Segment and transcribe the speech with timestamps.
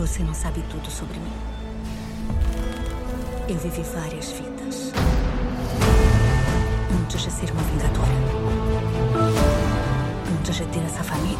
[0.00, 1.32] Você não sabe tudo sobre mim.
[3.46, 4.92] Eu vivi várias vidas.
[6.98, 8.08] Antes de ser uma vingadora.
[10.38, 11.36] Antes de ter essa família.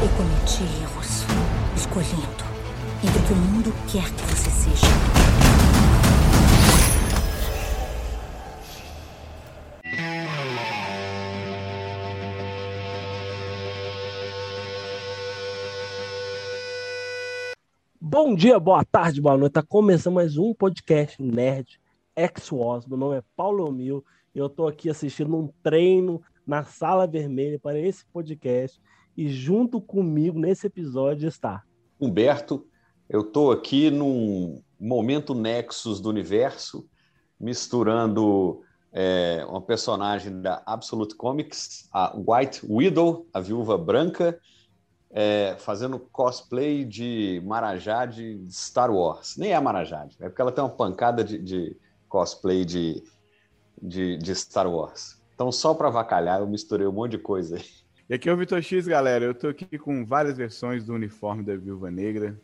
[0.00, 1.26] Eu cometi erros.
[1.76, 2.44] Escolhendo
[3.04, 4.86] entre o que o mundo quer que você seja.
[18.18, 19.52] Bom dia, boa tarde, boa noite.
[19.52, 21.78] Tá começando mais um podcast Nerd
[22.16, 22.86] X-Wars.
[22.86, 24.02] Meu nome é Paulo Mil
[24.34, 28.80] e eu tô aqui assistindo um treino na Sala Vermelha para esse podcast.
[29.14, 31.62] E junto comigo nesse episódio está
[32.00, 32.66] Humberto.
[33.06, 36.88] Eu tô aqui num momento nexus do universo,
[37.38, 38.62] misturando
[38.94, 44.40] é, uma personagem da Absolute Comics, a White Widow, a Viúva Branca,
[45.10, 49.36] é, fazendo cosplay de Marajá de Star Wars.
[49.36, 51.76] Nem é Marajá, é porque ela tem uma pancada de, de
[52.08, 53.02] cosplay de,
[53.80, 55.20] de, de, Star Wars.
[55.34, 57.64] Então, só para vacalhar, eu misturei um monte de coisa aí.
[58.08, 59.24] E aqui é o Vitor X, galera.
[59.24, 62.40] Eu tô aqui com várias versões do uniforme da Viúva Negra,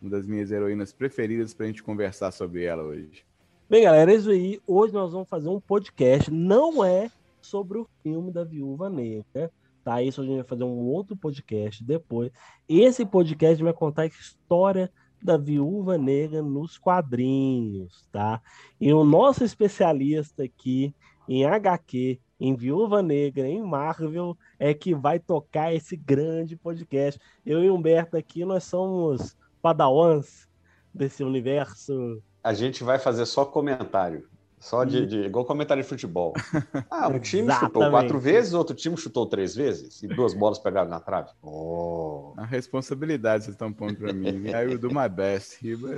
[0.00, 3.24] uma das minhas heroínas preferidas para a gente conversar sobre ela hoje.
[3.68, 4.60] Bem, galera, é isso aí.
[4.66, 6.30] Hoje nós vamos fazer um podcast.
[6.30, 9.50] Não é sobre o filme da Viúva Negra.
[9.84, 10.02] Tá?
[10.02, 12.30] Isso a gente vai fazer um outro podcast depois.
[12.68, 14.90] Esse podcast vai contar a história
[15.22, 18.40] da Viúva Negra nos quadrinhos, tá?
[18.80, 20.94] E o nosso especialista aqui
[21.28, 27.20] em HQ, em Viúva Negra, em Marvel, é que vai tocar esse grande podcast.
[27.44, 30.48] Eu e Humberto aqui, nós somos padawans
[30.92, 32.22] desse universo.
[32.42, 34.29] A gente vai fazer só comentário.
[34.60, 36.34] Só de, de, igual comentário de futebol.
[36.90, 37.72] Ah, um time Exatamente.
[37.72, 41.30] chutou quatro vezes, outro time chutou três vezes e duas bolas pegaram na trave.
[41.40, 42.34] Oh.
[42.36, 44.48] A responsabilidade vocês estão pondo para mim.
[44.48, 45.88] I will do my best, Riba.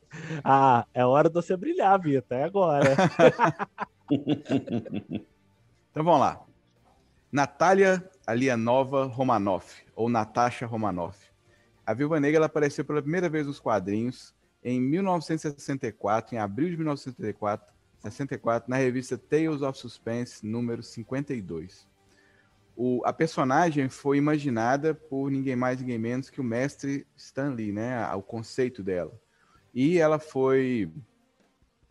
[0.44, 2.96] ah, é hora de você brilhar, Vitor, é agora.
[5.90, 6.40] então vamos lá.
[7.32, 11.18] Natália Alianova Romanoff, ou Natasha Romanoff.
[11.84, 16.76] A Viúva Negra ela apareceu pela primeira vez nos quadrinhos em 1964, em abril de
[16.76, 21.88] 1964, 64, na revista Tales of Suspense, número 52.
[22.74, 27.72] O, a personagem foi imaginada por ninguém mais, ninguém menos que o mestre Stan Lee,
[27.72, 28.06] né?
[28.14, 29.12] O conceito dela.
[29.74, 30.90] E ela foi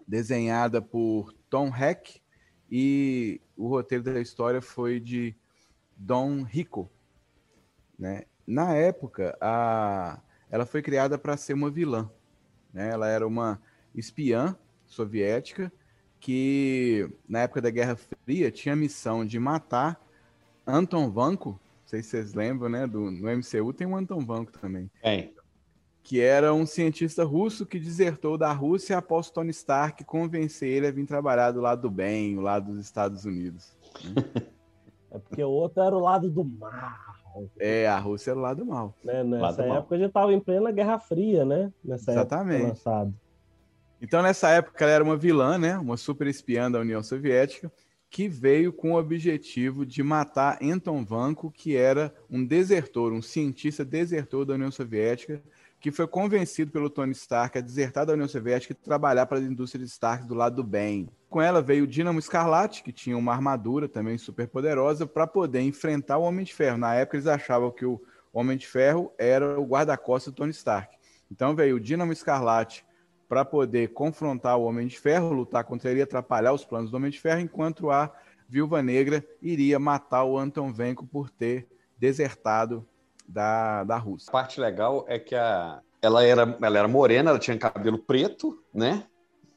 [0.07, 2.21] desenhada por Tom Heck
[2.69, 5.35] e o roteiro da história foi de
[5.95, 6.89] Don Rico.
[7.97, 8.23] Né?
[8.45, 10.19] Na época, a,
[10.49, 12.09] ela foi criada para ser uma vilã.
[12.73, 12.89] Né?
[12.89, 13.61] Ela era uma
[13.93, 15.71] espiã soviética
[16.21, 19.99] que na época da Guerra Fria tinha a missão de matar
[20.65, 22.85] Anton Vanko, não sei se vocês lembram, né?
[22.87, 24.89] Do, no MCU tem um Anton Vanko também.
[25.01, 25.33] Tem.
[26.03, 30.91] Que era um cientista russo que desertou da Rússia após Tony Stark convencer ele a
[30.91, 33.75] vir trabalhar do lado do bem, o lado dos Estados Unidos.
[35.11, 37.11] é porque o outro era o lado do mal.
[37.59, 38.93] É, a Rússia era o lado mal.
[39.03, 39.23] Né?
[39.23, 39.77] Nessa Lado mal.
[39.77, 41.71] época a gente estava em plena Guerra Fria, né?
[41.83, 42.55] Nessa Exatamente.
[42.57, 43.13] época lançado.
[44.01, 45.77] Então, nessa época, ela era uma vilã, né?
[45.77, 47.71] Uma super espiã da União Soviética,
[48.09, 53.85] que veio com o objetivo de matar Anton Vanko, que era um desertor, um cientista
[53.85, 55.41] desertor da União Soviética,
[55.79, 59.45] que foi convencido pelo Tony Stark a desertar da União Soviética e trabalhar para as
[59.45, 61.09] indústrias Stark do lado do bem.
[61.29, 65.61] Com ela veio o Dínamo Escarlate, que tinha uma armadura também super poderosa, para poder
[65.61, 66.77] enfrentar o Homem de Ferro.
[66.77, 68.01] Na época, eles achavam que o
[68.33, 70.97] Homem de Ferro era o guarda-costas do Tony Stark.
[71.31, 72.83] Então veio o Dínamo Escarlate
[73.31, 76.97] para poder confrontar o Homem de Ferro, lutar contra ele e atrapalhar os planos do
[76.97, 78.13] Homem de Ferro, enquanto a
[78.45, 81.65] Viúva Negra iria matar o Anton Venko por ter
[81.97, 82.85] desertado
[83.25, 84.29] da, da Rússia.
[84.29, 88.61] A parte legal é que a, ela, era, ela era morena, ela tinha cabelo preto,
[88.73, 89.05] né?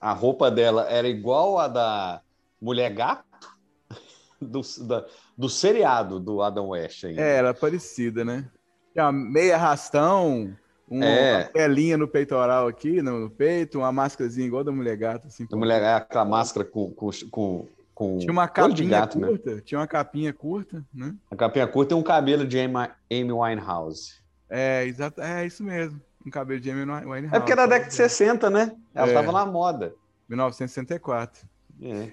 [0.01, 2.23] A roupa dela era igual a da
[2.63, 3.25] Mulher Gato,
[4.41, 5.05] do, da,
[5.37, 7.07] do seriado do Adam West.
[7.07, 7.21] Ainda.
[7.21, 8.49] É, era parecida, né?
[8.93, 10.57] Tinha meia rastão,
[10.89, 11.45] uma É.
[11.45, 15.29] pelinha no peitoral aqui, no, no peito, uma máscarazinha igual da Mulher Gata.
[15.29, 19.29] Assim, A mulher é aquela máscara com, com, com com Tinha uma capinha gato, né?
[19.29, 21.15] curta, tinha uma capinha curta, né?
[21.31, 24.15] A capinha curta e um cabelo de Amy, Amy Winehouse.
[24.51, 26.01] É, exato, é isso mesmo.
[26.27, 27.37] Um cabelo de Amy Winehouse.
[27.37, 28.73] É porque era década de 60, né?
[28.93, 29.11] Ela É.
[29.11, 29.95] estava na moda.
[30.29, 31.47] 1964.
[31.81, 32.09] É.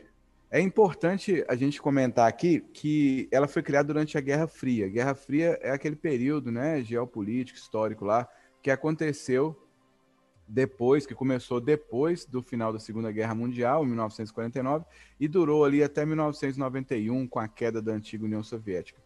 [0.52, 4.88] É importante a gente comentar aqui que ela foi criada durante a Guerra Fria.
[4.88, 8.28] Guerra Fria é aquele período, né, geopolítico, histórico lá,
[8.62, 9.58] que aconteceu
[10.48, 14.86] depois, que começou depois do final da Segunda Guerra Mundial, em 1949,
[15.20, 19.02] e durou ali até 1991, com a queda da antiga União Soviética.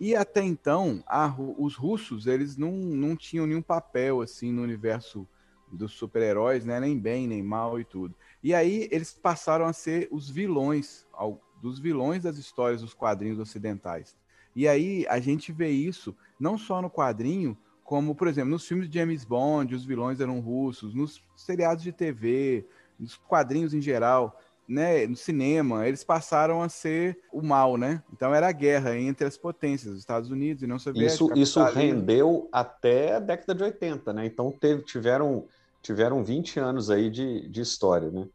[0.00, 5.28] E até então, a os russos, eles não, não tinham nenhum papel, assim, no universo
[5.70, 8.14] dos super-heróis, né, nem bem, nem mal e tudo.
[8.42, 13.38] E aí eles passaram a ser os vilões, ao- dos vilões das histórias dos quadrinhos
[13.38, 14.16] ocidentais.
[14.56, 17.56] E aí a gente vê isso não só no quadrinho,
[17.90, 21.90] como, por exemplo, nos filmes de James Bond, os vilões eram russos, nos seriados de
[21.90, 22.64] TV,
[22.96, 24.38] nos quadrinhos em geral,
[24.68, 28.00] né, no cinema, eles passaram a ser o mal, né?
[28.12, 31.12] Então era a guerra entre as potências, os Estados Unidos e União Soviética.
[31.12, 34.24] Isso, isso rendeu até a década de 80, né?
[34.24, 35.46] Então teve, tiveram,
[35.82, 38.28] tiveram 20 anos aí de, de história, né?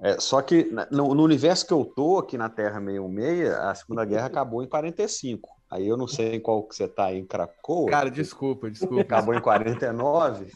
[0.00, 4.06] É, só que no, no universo que eu tô, aqui na Terra 616, a Segunda
[4.06, 5.50] Guerra acabou em 45.
[5.72, 7.90] Aí eu não sei em qual que você tá aí, em Cracoa.
[7.90, 9.00] Cara, desculpa, desculpa.
[9.00, 10.52] Acabou em 49.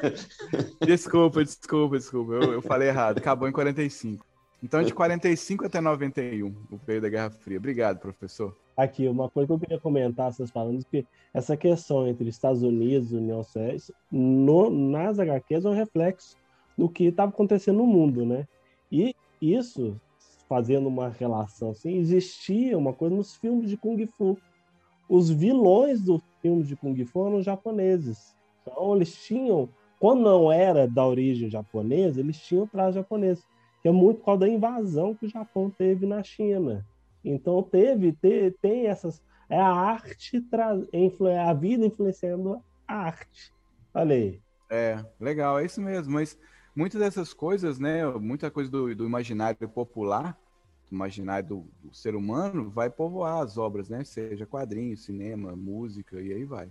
[0.80, 2.32] Desculpa, desculpa, desculpa.
[2.32, 3.18] Eu, eu falei errado.
[3.18, 4.24] Acabou em 45.
[4.62, 7.58] Então, de 45 até 91, o período da Guerra Fria.
[7.58, 8.56] Obrigado, professor.
[8.74, 12.62] Aqui, uma coisa que eu queria comentar, vocês falando, é que essa questão entre Estados
[12.62, 16.38] Unidos e União Soviética, nas HQs é um reflexo
[16.76, 18.48] do que estava acontecendo no mundo, né?
[18.90, 20.00] E isso,
[20.48, 24.38] fazendo uma relação assim, existia uma coisa nos filmes de Kung Fu.
[25.08, 28.34] Os vilões dos filmes de Kung Fu eram japoneses.
[28.62, 29.68] Então, eles tinham,
[29.98, 33.42] quando não era da origem japonesa, eles tinham traje japonês,
[33.82, 36.84] que é muito por causa da invasão que o Japão teve na China.
[37.24, 39.22] Então teve, te- tem essas.
[39.48, 40.72] É a arte, tra-
[41.48, 43.52] a vida influenciando a arte.
[43.94, 44.40] Olha aí.
[44.70, 46.12] É, legal, é isso mesmo.
[46.14, 46.38] Mas
[46.74, 48.06] muitas dessas coisas, né?
[48.06, 50.36] Muita coisa do, do imaginário popular,
[50.94, 54.04] imaginário do, do ser humano, vai povoar as obras, né?
[54.04, 56.70] Seja quadrinhos, cinema, música e aí vai.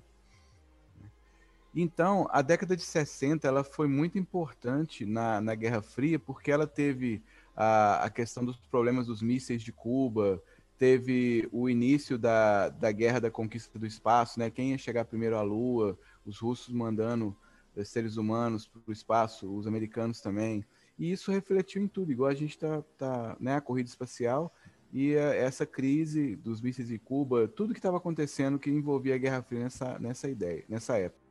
[1.76, 6.68] Então, a década de 60 ela foi muito importante na, na Guerra Fria porque ela
[6.68, 7.22] teve
[7.56, 10.42] a, a questão dos problemas dos mísseis de Cuba,
[10.78, 14.50] teve o início da, da Guerra da Conquista do Espaço, né?
[14.52, 17.36] Quem ia chegar primeiro à Lua, os russos mandando
[17.76, 20.66] eh, seres humanos para o espaço, os americanos também.
[20.98, 23.56] E isso refletiu em tudo, igual a gente está, tá, né?
[23.56, 24.54] A corrida espacial
[24.94, 29.18] e eh, essa crise dos mísseis de Cuba, tudo que estava acontecendo que envolvia a
[29.18, 31.24] Guerra Fria nessa, nessa ideia, nessa época.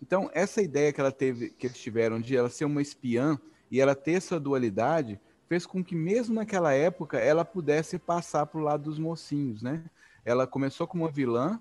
[0.00, 3.38] Então, essa ideia que ela teve, que eles tiveram de ela ser uma espiã
[3.70, 8.60] e ela ter essa dualidade, fez com que mesmo naquela época ela pudesse passar para
[8.60, 9.84] o lado dos mocinhos, né?
[10.24, 11.60] Ela começou como uma vilã,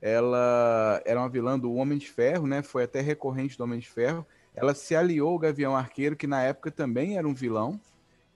[0.00, 2.62] ela era uma vilã do Homem de Ferro, né?
[2.62, 4.26] Foi até recorrente do Homem de Ferro.
[4.60, 7.80] Ela se aliou ao Gavião Arqueiro, que na época também era um vilão,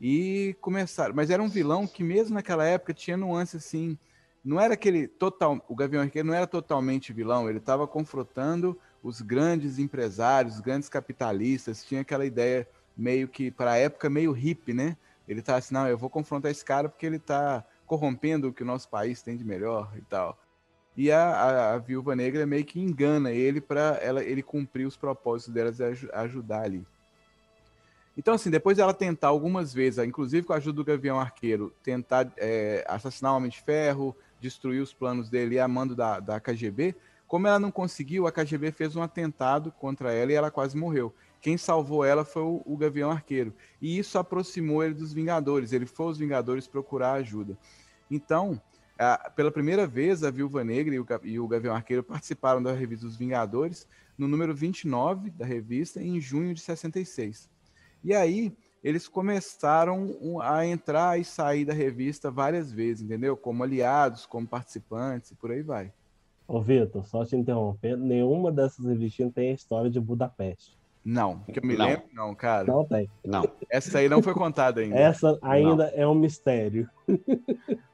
[0.00, 1.14] e começaram.
[1.14, 3.98] Mas era um vilão que mesmo naquela época tinha nuance assim.
[4.44, 5.64] Não era aquele total.
[5.68, 7.48] O Gavião Arqueiro não era totalmente vilão.
[7.48, 11.84] Ele estava confrontando os grandes empresários, os grandes capitalistas.
[11.84, 14.96] Tinha aquela ideia meio que para a época meio hippie, né?
[15.28, 18.62] Ele tá assim, não, eu vou confrontar esse cara porque ele tá corrompendo o que
[18.62, 20.36] o nosso país tem de melhor e tal.
[20.96, 24.96] E a, a, a viúva negra meio que engana ele para ela ele cumprir os
[24.96, 26.86] propósitos delas e aj- ajudar ali.
[28.16, 32.30] Então, assim, depois dela tentar algumas vezes, inclusive com a ajuda do Gavião Arqueiro, tentar
[32.36, 36.94] é, assassinar o Homem de Ferro, destruir os planos dele a mando da, da KGB,
[37.26, 41.14] como ela não conseguiu, a KGB fez um atentado contra ela e ela quase morreu.
[41.40, 43.54] Quem salvou ela foi o, o Gavião Arqueiro.
[43.80, 45.72] E isso aproximou ele dos Vingadores.
[45.72, 47.56] Ele foi aos Vingadores procurar ajuda.
[48.10, 48.60] Então,
[48.98, 52.72] a- pela primeira vez, a Viúva Negra e o, e o Gavião Arqueiro participaram da
[52.72, 57.48] revista dos Vingadores, no número 29 da revista, em junho de 66.
[58.04, 58.52] E aí,
[58.84, 63.36] eles começaram a entrar e sair da revista várias vezes, entendeu?
[63.36, 65.92] Como aliados, como participantes e por aí vai.
[66.48, 70.76] Ô, Vitor, só te interrompendo, nenhuma dessas revistinhas tem a história de Budapeste.
[71.04, 71.86] Não, que eu me Não.
[71.86, 72.64] lembro, não, cara.
[72.66, 73.08] Não tem.
[73.24, 73.42] Não.
[73.70, 74.96] Essa aí não foi contada ainda.
[74.96, 76.88] Essa ainda é um mistério.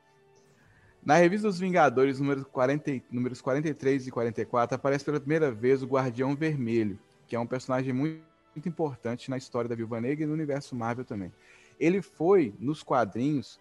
[1.09, 5.83] Na revista dos Vingadores, números, 40, e- números 43 e 44, aparece pela primeira vez
[5.83, 8.23] o Guardião Vermelho, que é um personagem muito,
[8.55, 11.33] muito importante na história da Viúva Negra e no universo Marvel também.
[11.81, 13.59] Ele foi, nos quadrinhos,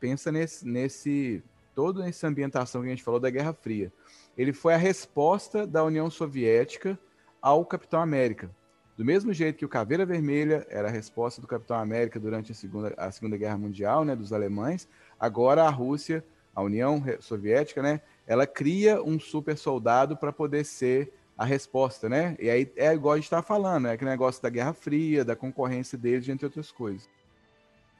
[0.00, 1.44] pensa nesse, nesse
[1.74, 3.92] toda essa ambientação que a gente falou da Guerra Fria.
[4.34, 6.98] Ele foi a resposta da União Soviética
[7.42, 8.50] ao Capitão América.
[8.96, 12.54] Do mesmo jeito que o Caveira Vermelha era a resposta do Capitão América durante a
[12.54, 14.88] Segunda, a segunda Guerra Mundial, né, dos alemães,
[15.20, 16.24] agora a Rússia,
[16.56, 22.34] a União Soviética, né, ela cria um super soldado para poder ser a resposta, né?
[22.40, 25.36] E aí é igual a gente está falando, é aquele negócio da Guerra Fria, da
[25.36, 27.06] concorrência deles, entre outras coisas.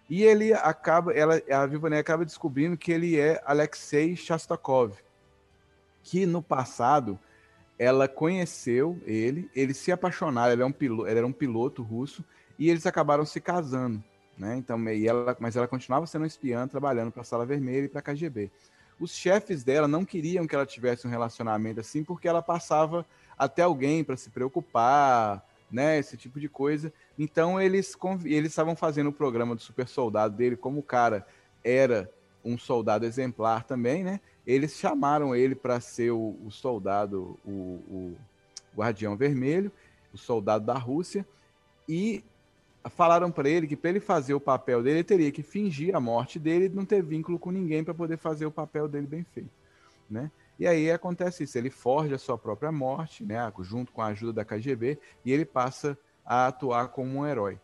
[0.08, 4.94] E ele acaba, ela, a Viva Negra acaba descobrindo que ele é Alexei Shastakov,
[6.02, 7.18] que no passado
[7.78, 10.74] ela conheceu ele, eles se apaixonaram, ele, é um
[11.06, 12.24] ele era um piloto russo,
[12.58, 14.02] e eles acabaram se casando.
[14.36, 14.56] Né?
[14.56, 18.00] Então, e ela, mas ela continuava sendo espiã, trabalhando para a Sala Vermelha e para
[18.00, 18.50] a KGB.
[18.98, 23.06] Os chefes dela não queriam que ela tivesse um relacionamento assim, porque ela passava
[23.38, 25.98] até alguém para se preocupar, né?
[25.98, 26.92] Esse tipo de coisa.
[27.18, 31.26] Então eles eles estavam fazendo o programa do super soldado dele, como o cara
[31.62, 32.10] era
[32.44, 34.20] um soldado exemplar também, né?
[34.46, 38.16] Eles chamaram ele para ser o, o soldado, o, o,
[38.74, 39.72] Guardião Vermelho,
[40.12, 41.26] o soldado da Rússia,
[41.88, 42.22] e
[42.90, 46.00] falaram para ele que para ele fazer o papel dele, ele teria que fingir a
[46.00, 49.24] morte dele e não ter vínculo com ninguém para poder fazer o papel dele bem
[49.24, 49.50] feito,
[50.08, 50.30] né?
[50.58, 54.32] E aí acontece isso, ele forja a sua própria morte, né, junto com a ajuda
[54.32, 57.60] da KGB, e ele passa a atuar como um herói.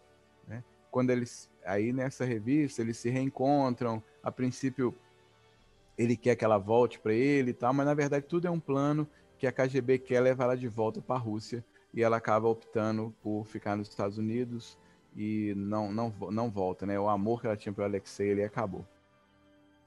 [0.47, 0.63] Né?
[0.91, 4.95] Quando eles, aí nessa revista, eles se reencontram, a princípio
[5.97, 8.61] ele quer que ela volte para ele e tal, mas na verdade tudo é um
[8.61, 11.65] plano que a KGB quer levar ela de volta para a Rússia
[11.95, 14.77] e ela acaba optando por ficar nos Estados Unidos
[15.17, 16.99] e não não não volta, né?
[16.99, 18.87] O amor que ela tinha para Alexei ele acabou.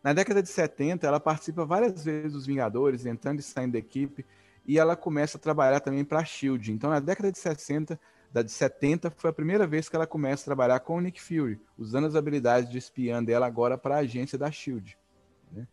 [0.04, 4.24] Na década de 70, ela participa várias vezes dos Vingadores, entrando e saindo da equipe,
[4.64, 6.72] e ela começa a trabalhar também para a Shield.
[6.72, 8.00] Então, na década de 60,
[8.32, 11.22] da de 70 foi a primeira vez que ela começa a trabalhar com o Nick
[11.22, 14.98] Fury, usando as habilidades de espiã dela agora para a agência da Shield.
[15.52, 15.66] Né?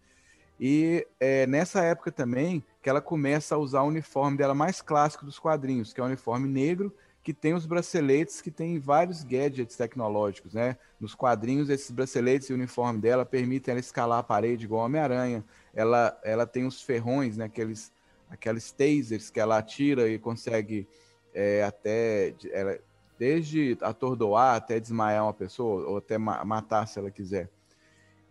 [0.58, 5.26] E é nessa época também que ela começa a usar o uniforme dela mais clássico
[5.26, 9.76] dos quadrinhos, que é o uniforme negro que tem os braceletes que tem vários gadgets
[9.76, 10.76] tecnológicos, né?
[10.98, 15.44] Nos quadrinhos, esses braceletes e o uniforme dela permitem ela escalar a parede igual Homem-Aranha.
[15.72, 17.44] Ela, ela tem os ferrões, né?
[17.44, 17.92] Aqueles,
[18.28, 20.88] aqueles tasers que ela atira e consegue
[21.32, 22.34] é, até...
[22.52, 22.78] Ela,
[23.16, 27.48] desde atordoar até desmaiar uma pessoa, ou até matar se ela quiser.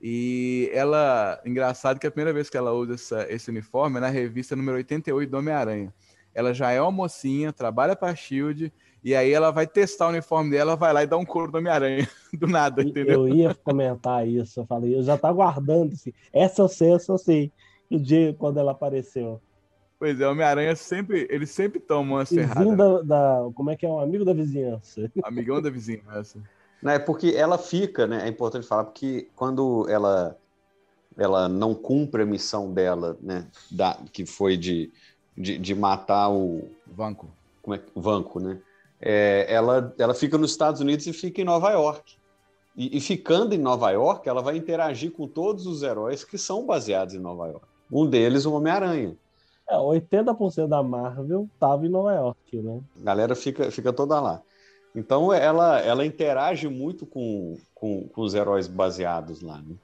[0.01, 4.09] E ela, engraçado que a primeira vez que ela usa essa, esse uniforme é na
[4.09, 5.93] revista número 88 do Homem-Aranha
[6.33, 8.71] ela já é uma mocinha, trabalha para a Shield,
[9.03, 11.57] e aí ela vai testar o uniforme dela, vai lá e dá um couro do
[11.57, 13.27] Homem-Aranha, do nada, entendeu?
[13.27, 17.11] Eu ia comentar isso, eu falei, eu já tá guardando, assim, essa eu sei, essa
[17.11, 17.51] eu sei,
[17.89, 19.41] no dia quando ela apareceu.
[19.99, 22.75] Pois é, o Homem-Aranha sempre, ele sempre toma uma ferradas.
[22.75, 25.11] Da, da, como é que é, um amigo da vizinhança.
[25.23, 26.39] Amigão da vizinhança.
[26.81, 30.35] Não, é porque ela fica, né, é importante falar, porque quando ela
[31.17, 34.91] ela não cumpre a missão dela, né, da, que foi de
[35.37, 36.69] de, de matar o.
[36.87, 37.29] Vanco.
[37.61, 38.59] Como é, Vanco, né?
[38.99, 42.15] É, ela, ela fica nos Estados Unidos e fica em Nova York.
[42.75, 46.65] E, e, ficando em Nova York, ela vai interagir com todos os heróis que são
[46.65, 47.65] baseados em Nova York.
[47.91, 49.17] Um deles, o Homem-Aranha.
[49.69, 52.79] É, 80% da Marvel estava em Nova York, né?
[53.01, 54.41] A galera fica, fica toda lá.
[54.95, 59.57] Então ela, ela interage muito com, com, com os heróis baseados lá.
[59.57, 59.75] Né?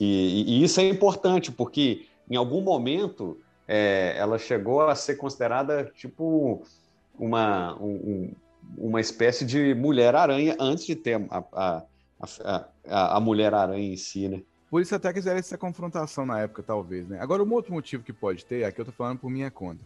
[0.00, 3.38] E, e, isso é importante, porque em algum momento
[3.68, 6.62] é, ela chegou a ser considerada tipo
[7.18, 8.32] uma, um,
[8.78, 11.84] uma espécie de Mulher-Aranha antes de ter a, a,
[12.86, 14.42] a, a Mulher-Aranha em si, né?
[14.70, 17.18] Por isso até quiseram essa confrontação na época, talvez, né?
[17.20, 19.84] Agora, um outro motivo que pode ter, aqui eu tô falando por minha conta.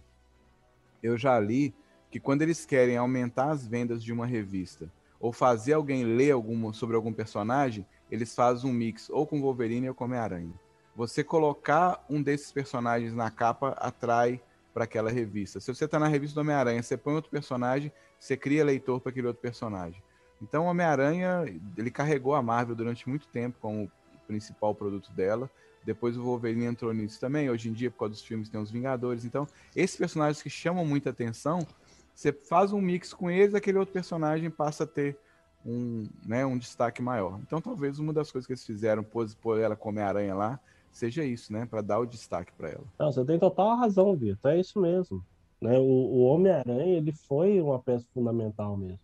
[1.03, 1.75] Eu já li
[2.11, 4.89] que quando eles querem aumentar as vendas de uma revista
[5.21, 9.89] ou fazer alguém ler alguma, sobre algum personagem, eles fazem um mix ou com Wolverine
[9.89, 10.53] ou com Homem-Aranha
[10.95, 14.41] você colocar um desses personagens na capa atrai
[14.73, 15.61] para aquela revista.
[15.61, 19.11] Se você está na revista do Homem-Aranha, você põe outro personagem, você cria leitor para
[19.11, 20.03] aquele outro personagem.
[20.41, 21.45] Então, o Homem-Aranha,
[21.77, 23.91] ele carregou a Marvel durante muito tempo como
[24.27, 25.51] principal produto dela.
[25.85, 27.51] Depois o Wolverine entrou nisso também.
[27.51, 29.25] Hoje em dia, por causa dos filmes, tem os Vingadores.
[29.25, 31.67] Então, esses personagens que chamam muita atenção,
[32.15, 35.17] você faz um mix com eles, aquele outro personagem passa a ter
[35.65, 37.39] um, né, um destaque maior.
[37.41, 40.61] Então, talvez uma das coisas que eles fizeram, pôr ela como Homem-Aranha lá,
[40.93, 41.67] seja isso, né?
[41.67, 42.85] Para dar o destaque para ela.
[42.99, 44.53] Não, você tem total razão, Vitor.
[44.53, 45.25] É isso mesmo.
[45.61, 45.79] Né?
[45.79, 49.01] O, o Homem-Aranha ele foi uma peça fundamental mesmo.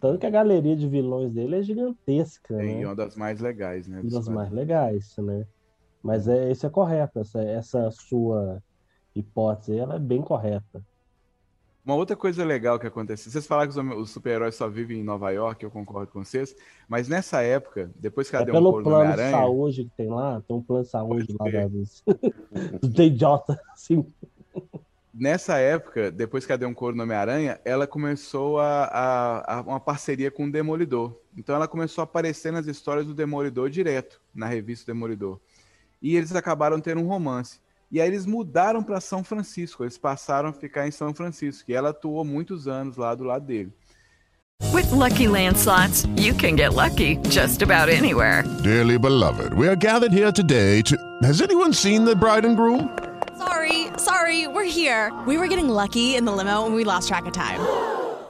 [0.00, 2.54] Tanto que a galeria de vilões dele é gigantesca.
[2.54, 2.86] É, né?
[2.86, 4.00] uma das mais legais, né?
[4.00, 5.46] Uma das mais legais, né?
[6.02, 7.18] Mas é, isso é correto.
[7.18, 8.62] Essa, essa sua
[9.14, 10.82] hipótese ela é bem correta.
[11.90, 15.28] Uma outra coisa legal que aconteceu, vocês falaram que os super-heróis só vivem em Nova
[15.32, 16.54] York, eu concordo com vocês,
[16.88, 20.08] mas nessa época, depois que ela é deu um pelo plano de saúde que tem
[20.08, 21.66] lá, tem um plano de saúde lá da,
[22.78, 23.26] do DJ,
[23.72, 24.06] assim.
[25.12, 29.60] nessa época, depois que ela deu um coro no Homem-Aranha, ela começou a, a, a,
[29.62, 31.18] uma parceria com o Demolidor.
[31.36, 35.40] Então ela começou a aparecer nas histórias do Demolidor direto, na revista Demolidor.
[36.00, 37.58] E eles acabaram tendo um romance.
[37.92, 41.70] E aí eles mudaram para São Francisco, eles passaram a ficar em São Francisco.
[41.70, 43.72] E ela atuou muitos anos lá do lado dele.
[44.72, 48.44] With lucky landslots, you can get lucky just about anywhere.
[48.62, 50.96] Dearly beloved, we are gathered here today to.
[51.22, 52.96] Has anyone seen the bride and groom?
[53.36, 55.12] Sorry, sorry, we're here.
[55.26, 57.60] We were getting lucky in the limo and we lost track of time.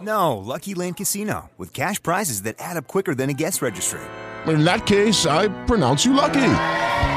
[0.01, 4.01] No, Lucky Land Casino, with cash prizes that add up quicker than a guest registry.
[4.47, 6.41] In that case, I pronounce you lucky.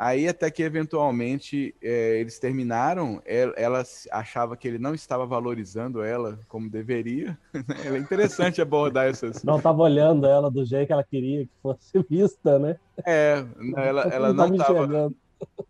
[0.00, 6.04] Aí até que eventualmente é, eles terminaram, ela, ela, achava que ele não estava valorizando
[6.04, 7.36] ela como deveria.
[7.84, 9.42] é interessante abordar essas.
[9.42, 12.78] Não estava olhando ela do jeito que ela queria que fosse vista, né?
[13.04, 13.44] É,
[13.76, 15.12] ela, ela não estava.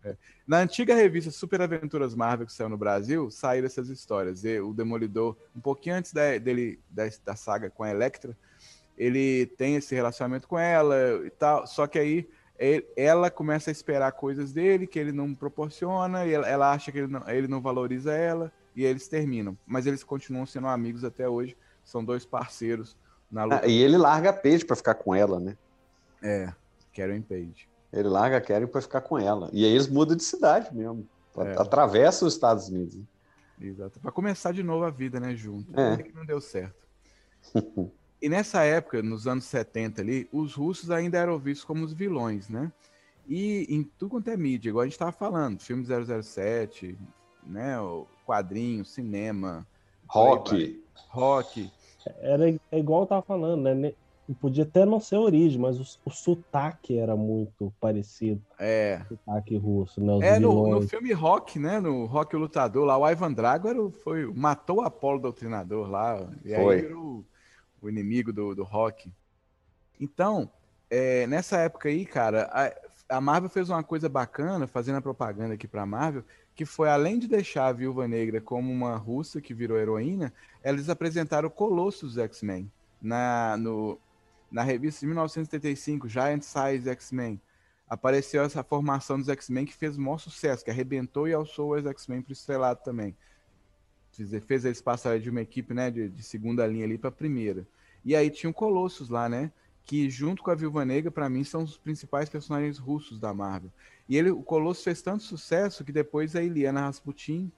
[0.03, 0.15] É.
[0.47, 4.43] Na antiga revista Super Aventuras Marvel que saiu no Brasil, saíram essas histórias.
[4.43, 8.37] E o Demolidor, um pouquinho antes da, dele da, da saga com a Electra,
[8.95, 11.65] ele tem esse relacionamento com ela e tal.
[11.65, 12.29] Só que aí
[12.95, 17.07] ela começa a esperar coisas dele que ele não proporciona, e ela, acha que ele
[17.07, 19.57] não, ele não valoriza ela, e eles terminam.
[19.65, 22.97] Mas eles continuam sendo amigos até hoje, são dois parceiros
[23.31, 23.61] na luta.
[23.63, 25.57] Ah, e ele larga a Paige para ficar com ela, né?
[26.21, 26.53] É,
[26.93, 27.69] Karen Page.
[27.91, 29.49] Ele larga a Karen para ficar com ela.
[29.53, 31.07] E aí eles mudam de cidade mesmo.
[31.37, 31.61] É.
[31.61, 32.95] Atravessa os Estados Unidos.
[32.95, 33.03] Né?
[33.61, 33.99] Exato.
[33.99, 35.77] Para começar de novo a vida, né, junto.
[35.79, 35.97] É.
[35.97, 36.75] que não deu certo.
[38.21, 42.49] E nessa época, nos anos 70 ali, os russos ainda eram vistos como os vilões,
[42.49, 42.71] né?
[43.27, 46.97] E em tudo quanto é mídia, igual a gente estava falando, filme 007,
[47.45, 47.75] né,
[48.25, 49.65] quadrinho, cinema,
[50.07, 51.71] rock, rock.
[52.21, 53.93] Era é igual eu tava falando, né?
[54.39, 58.41] Podia até não ser a origem, mas o, o sotaque era muito parecido.
[58.59, 59.01] É.
[59.05, 60.13] O sotaque russo, né?
[60.13, 61.79] Os é, no, no, filme Rock, né?
[61.79, 66.29] No Rock o Lutador, lá o Ivan Drago era, foi, matou o Apolo Doutrinador lá.
[66.45, 66.79] E foi.
[66.79, 67.23] aí o
[67.81, 69.11] o inimigo do, do rock.
[69.99, 70.51] Então,
[70.89, 75.53] é, nessa época aí, cara, a, a, Marvel fez uma coisa bacana, fazendo a propaganda
[75.53, 76.23] aqui pra Marvel,
[76.55, 80.89] que foi, além de deixar a Viúva Negra como uma russa que virou heroína, eles
[80.89, 83.99] apresentaram o Colossus X-Men na, no,
[84.51, 87.39] na revista de 1975, Giant Size X-Men.
[87.87, 91.85] Apareceu essa formação dos X-Men que fez o maior sucesso, que arrebentou e alçou os
[91.85, 93.15] X-Men pro estrelado também
[94.41, 97.67] fez eles passarem de uma equipe né, de, de segunda linha ali para primeira.
[98.03, 99.51] E aí tinha o Colossus lá, né?
[99.83, 103.71] Que junto com a Viúva Negra, para mim, são os principais personagens russos da Marvel.
[104.07, 107.51] E ele, o Colossus fez tanto sucesso que depois a Iliana Rasputin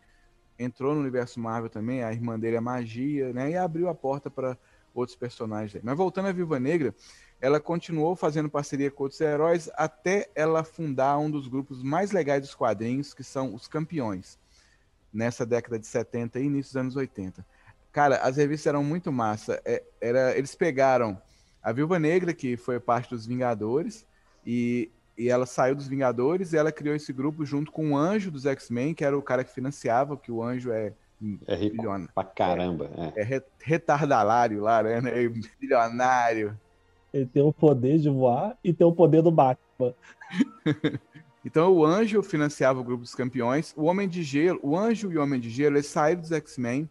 [0.58, 3.52] entrou no universo Marvel também, a irmã dele é magia, né?
[3.52, 4.58] E abriu a porta para
[4.94, 5.76] outros personagens.
[5.76, 5.82] Aí.
[5.84, 6.94] Mas voltando à Viúva Negra,
[7.40, 12.42] ela continuou fazendo parceria com outros heróis até ela fundar um dos grupos mais legais
[12.42, 14.41] dos quadrinhos, que são os Campeões
[15.14, 17.46] nessa década de 70 e início dos anos 80.
[17.92, 19.62] Cara, as revistas eram muito massa.
[19.66, 21.22] É, era, eles pegaram
[21.62, 24.06] a Viúva Negra, que foi parte dos Vingadores,
[24.46, 28.32] e, e ela saiu dos Vingadores e ela criou esse grupo junto com o Anjo
[28.32, 30.94] dos X-Men, que era o cara que financiava, que o Anjo é
[31.48, 32.10] é rico bilionário.
[32.16, 32.90] pra caramba.
[33.16, 33.36] É, é.
[33.36, 35.00] é retardalário lá, né?
[35.60, 36.58] Bilionário.
[37.14, 39.94] Ele tem o poder de voar e tem o poder do Batman.
[41.44, 43.74] Então o Anjo financiava o grupo dos campeões.
[43.76, 46.88] O Homem de Gelo, o Anjo e o Homem de Gelo, eles saíram dos X-Men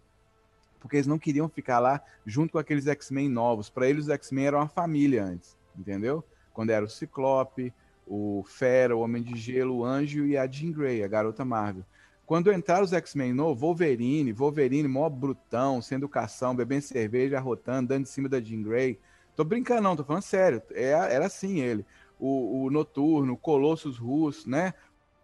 [0.80, 3.68] porque eles não queriam ficar lá junto com aqueles X-Men novos.
[3.68, 6.24] Para eles, os X-Men eram uma família antes, entendeu?
[6.52, 7.72] Quando era o Ciclope,
[8.06, 11.84] o Fera, o Homem de Gelo, o Anjo e a Jean Grey, a garota Marvel.
[12.26, 18.02] Quando entraram os X-Men novos, Wolverine, Wolverine, mó brutão, sem educação, bebendo cerveja, arrotando, dando
[18.02, 18.98] em cima da Jean Grey.
[19.36, 20.62] Tô brincando, não, tô falando sério.
[20.72, 21.84] É, era assim ele
[22.20, 24.74] o, o Noturno, Colossus Russo, né?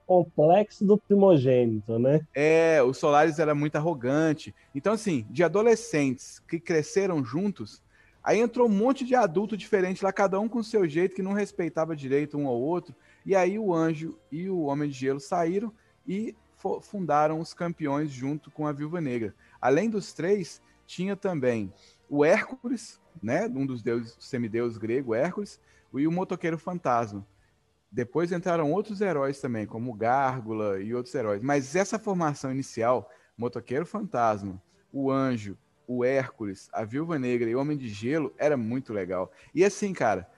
[0.06, 2.26] Complexo do primogênito, né?
[2.34, 4.54] É, o Solaris era muito arrogante.
[4.74, 7.82] Então, assim, de adolescentes que cresceram juntos,
[8.22, 11.32] aí entrou um monte de adulto diferente lá, cada um com seu jeito, que não
[11.32, 12.94] respeitava direito um ao outro.
[13.24, 15.72] E aí o Anjo e o Homem de Gelo saíram
[16.06, 16.34] e
[16.82, 19.34] fundaram os campeões junto com a Viúva Negra.
[19.60, 21.72] Além dos três, tinha também
[22.08, 23.46] o Hércules, né?
[23.46, 25.60] Um dos deuses, semideus grego, Hércules,
[25.98, 27.26] e o motoqueiro fantasma.
[27.90, 31.42] Depois entraram outros heróis também, como o Gárgula e outros heróis.
[31.42, 34.60] Mas essa formação inicial, motoqueiro fantasma,
[34.92, 35.56] o anjo,
[35.86, 39.30] o Hércules, a Viúva Negra e o Homem de Gelo, era muito legal.
[39.54, 40.28] E assim, cara,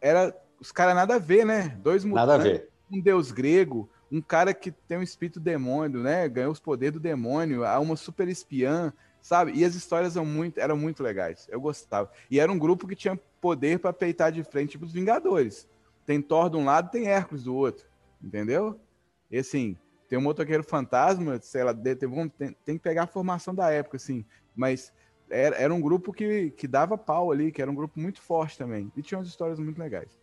[0.00, 1.76] era os caras nada a ver, né?
[1.82, 2.04] Dois
[2.38, 2.68] ver.
[2.90, 6.28] Um deus grego, um cara que tem um espírito demônio, né?
[6.28, 9.52] Ganhou os poderes do demônio, há uma super espiã, sabe?
[9.54, 11.46] E as histórias eram muito, eram muito legais.
[11.50, 12.10] Eu gostava.
[12.30, 15.68] E era um grupo que tinha poder para peitar de frente, tipo os Vingadores.
[16.06, 17.86] Tem Thor de um lado, tem Hércules do outro.
[18.22, 18.80] Entendeu?
[19.30, 19.76] E assim,
[20.08, 23.98] tem um motoqueiro fantasma, sei lá, tem, tem, tem que pegar a formação da época,
[23.98, 24.24] assim.
[24.56, 24.90] Mas
[25.28, 28.56] era, era um grupo que, que dava pau ali, que era um grupo muito forte
[28.56, 28.90] também.
[28.96, 30.18] E tinha umas histórias muito legais.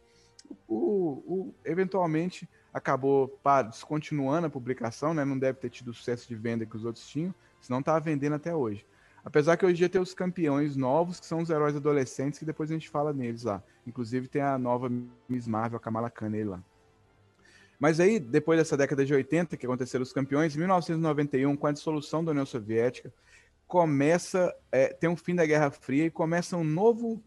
[0.68, 5.24] O, o, eventualmente acabou pá, descontinuando a publicação, né?
[5.24, 8.34] Não deve ter tido o sucesso de venda que os outros tinham, senão estava vendendo
[8.34, 8.84] até hoje.
[9.24, 12.46] Apesar que hoje em dia tem os campeões novos, que são os heróis adolescentes, que
[12.46, 13.64] depois a gente fala neles lá.
[13.86, 14.92] Inclusive tem a nova
[15.30, 16.64] Miss Marvel, a Kamala Khan, lá.
[17.80, 21.72] Mas aí, depois dessa década de 80, que aconteceram os campeões, em 1991, com a
[21.72, 23.12] dissolução da União Soviética,
[23.68, 27.24] começa, é, tem um fim da Guerra Fria e começa um novo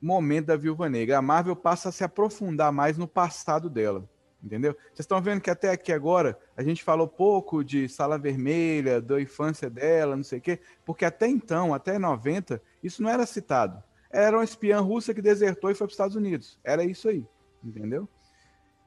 [0.00, 1.16] momento da Viúva Negra.
[1.16, 4.06] A Marvel passa a se aprofundar mais no passado dela.
[4.46, 4.74] Entendeu?
[4.74, 9.20] Vocês estão vendo que até aqui agora a gente falou pouco de Sala Vermelha, da
[9.20, 13.82] infância dela, não sei o quê, porque até então, até 90, isso não era citado.
[14.08, 16.60] Era uma espiã russa que desertou e foi para os Estados Unidos.
[16.62, 17.26] Era isso aí,
[17.62, 18.08] entendeu?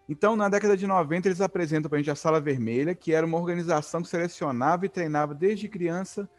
[0.07, 3.25] Então, na década de 90, eles apresentam para a gente a Sala Vermelha, que era
[3.25, 6.29] uma organização que selecionava e treinava desde criança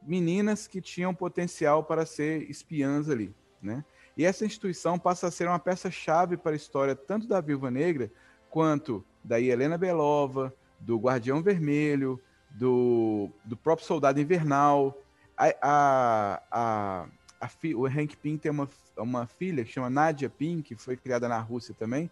[0.00, 3.84] meninas que tinham potencial para ser espiãs ali, né?
[4.16, 8.10] E essa instituição passa a ser uma peça-chave para a história tanto da Viúva Negra
[8.50, 14.96] quanto da Helena Belova, do Guardião Vermelho, do, do próprio Soldado Invernal.
[15.36, 17.08] A, a, a,
[17.40, 20.96] a fi, o Hank Pym tem uma, uma filha que chama Nadia Pym, que foi
[20.96, 22.10] criada na Rússia também,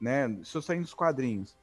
[0.00, 0.28] né?
[0.42, 1.56] Estou saindo dos quadrinhos,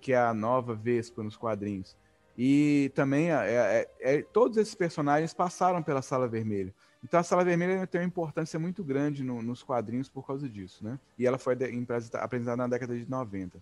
[0.00, 1.96] que é a nova Vespa nos quadrinhos.
[2.36, 6.74] E também é, é, é, todos esses personagens passaram pela Sala Vermelha.
[7.02, 10.84] Então a Sala Vermelha tem uma importância muito grande no, nos quadrinhos por causa disso,
[10.84, 10.98] né?
[11.18, 11.54] E ela foi
[12.14, 13.60] apresentada na década de 90.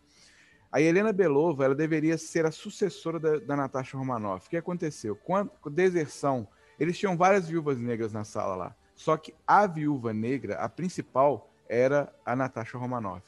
[0.71, 4.47] A Helena Belova, ela deveria ser a sucessora da, da Natasha Romanoff.
[4.47, 5.17] O que aconteceu?
[5.17, 6.47] Com a deserção,
[6.79, 8.77] eles tinham várias viúvas negras na sala lá.
[8.95, 13.25] Só que a viúva negra, a principal, era a Natasha Romanoff.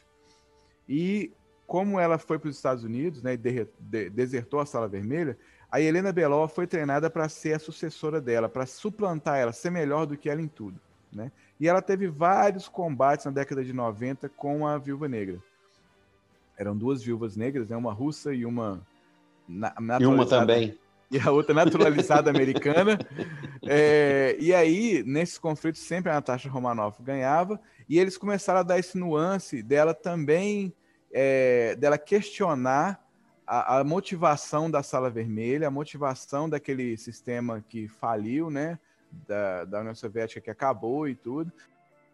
[0.89, 1.33] E
[1.67, 5.39] como ela foi para os Estados Unidos, né, e de, de, desertou a Sala Vermelha,
[5.73, 10.05] a Helena Belova foi treinada para ser a sucessora dela, para suplantar ela, ser melhor
[10.05, 10.79] do que ela em tudo.
[11.11, 11.33] Né?
[11.59, 15.39] E ela teve vários combates na década de 90 com a Viúva Negra.
[16.59, 17.77] Eram duas viúvas negras, né?
[17.77, 18.87] uma russa e uma.
[19.49, 20.79] Na, e uma também.
[21.11, 22.99] E a outra naturalizada americana.
[23.65, 27.61] É, e aí, nesses conflitos, sempre a Natasha Romanoff ganhava.
[27.89, 30.75] E eles começaram a dar esse nuance dela também,
[31.13, 33.02] é, dela questionar
[33.47, 38.79] a, a, motivação da Sala Vermelha, a motivação daquele sistema que faliu, né?
[39.27, 41.53] Da, da União Soviética que acabou e tudo.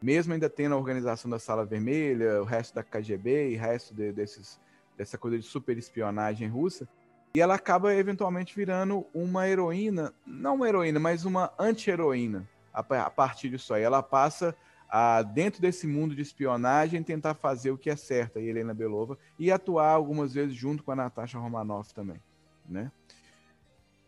[0.01, 3.95] Mesmo ainda tendo a organização da Sala Vermelha, o resto da KGB e o resto
[3.95, 4.61] de, desses,
[4.97, 6.89] dessa coisa de super espionagem russa.
[7.35, 13.51] E ela acaba eventualmente virando uma heroína, não uma heroína, mas uma anti-heroína a partir
[13.51, 13.83] disso aí.
[13.83, 14.55] Ela passa
[14.89, 19.19] a, dentro desse mundo de espionagem, tentar fazer o que é certo, a Helena Belova,
[19.39, 22.21] e atuar algumas vezes junto com a Natasha Romanoff também,
[22.69, 22.91] né?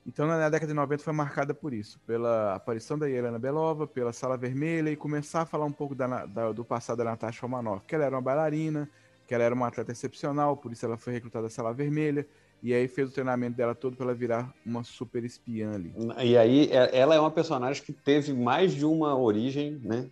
[0.07, 4.12] Então, na década de 90 foi marcada por isso, pela aparição da Helena Belova, pela
[4.12, 7.85] Sala Vermelha e começar a falar um pouco da, da, do passado da Natasha Romanoff,
[7.87, 8.88] que ela era uma bailarina,
[9.29, 12.27] que ela era uma atleta excepcional, por isso ela foi recrutada da Sala Vermelha,
[12.62, 15.95] e aí fez o treinamento dela todo para ela virar uma super espiã ali.
[16.23, 20.11] E aí, é, ela é uma personagem que teve mais de uma origem, né?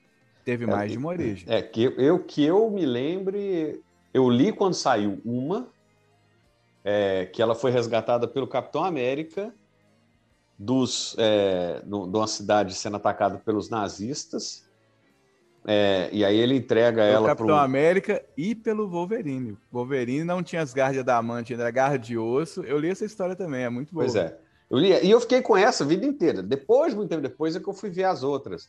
[0.48, 1.44] Teve é, mais de uma origem.
[1.46, 3.82] É, que eu, que eu me lembre,
[4.14, 5.68] eu li quando saiu uma,
[6.82, 9.52] é, que ela foi resgatada pelo Capitão América
[10.58, 14.66] dos, é, no, de uma cidade sendo atacada pelos nazistas.
[15.66, 17.56] É, e aí ele entrega pelo ela para o Capitão pro...
[17.56, 19.54] América e pelo Wolverine.
[19.70, 22.62] Wolverine não tinha as garras de adamante, era garra de osso.
[22.62, 24.06] Eu li essa história também, é muito boa.
[24.06, 24.34] Pois é.
[24.70, 26.42] Eu li, e eu fiquei com essa a vida inteira.
[26.42, 28.66] Depois, muito tempo depois, é que eu fui ver as outras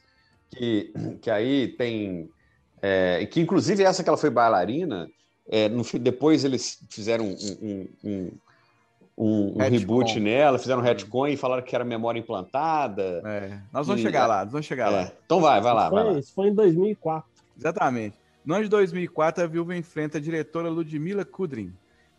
[0.49, 2.29] que, que aí tem.
[2.81, 5.09] É, que inclusive essa que ela foi bailarina,
[5.49, 8.31] é, no, depois eles fizeram um, um, um,
[9.17, 13.21] um, um reboot nela, fizeram um retcon e falaram que era memória implantada.
[13.25, 15.12] É, nós vamos e, chegar lá, nós vamos chegar lá.
[15.25, 16.19] Então vai, vai lá, isso vai foi, lá.
[16.19, 17.29] Isso foi em 2004.
[17.57, 18.17] Exatamente.
[18.45, 21.73] No ano de 2004, a Viúva enfrenta a diretora Ludmila Kudrin,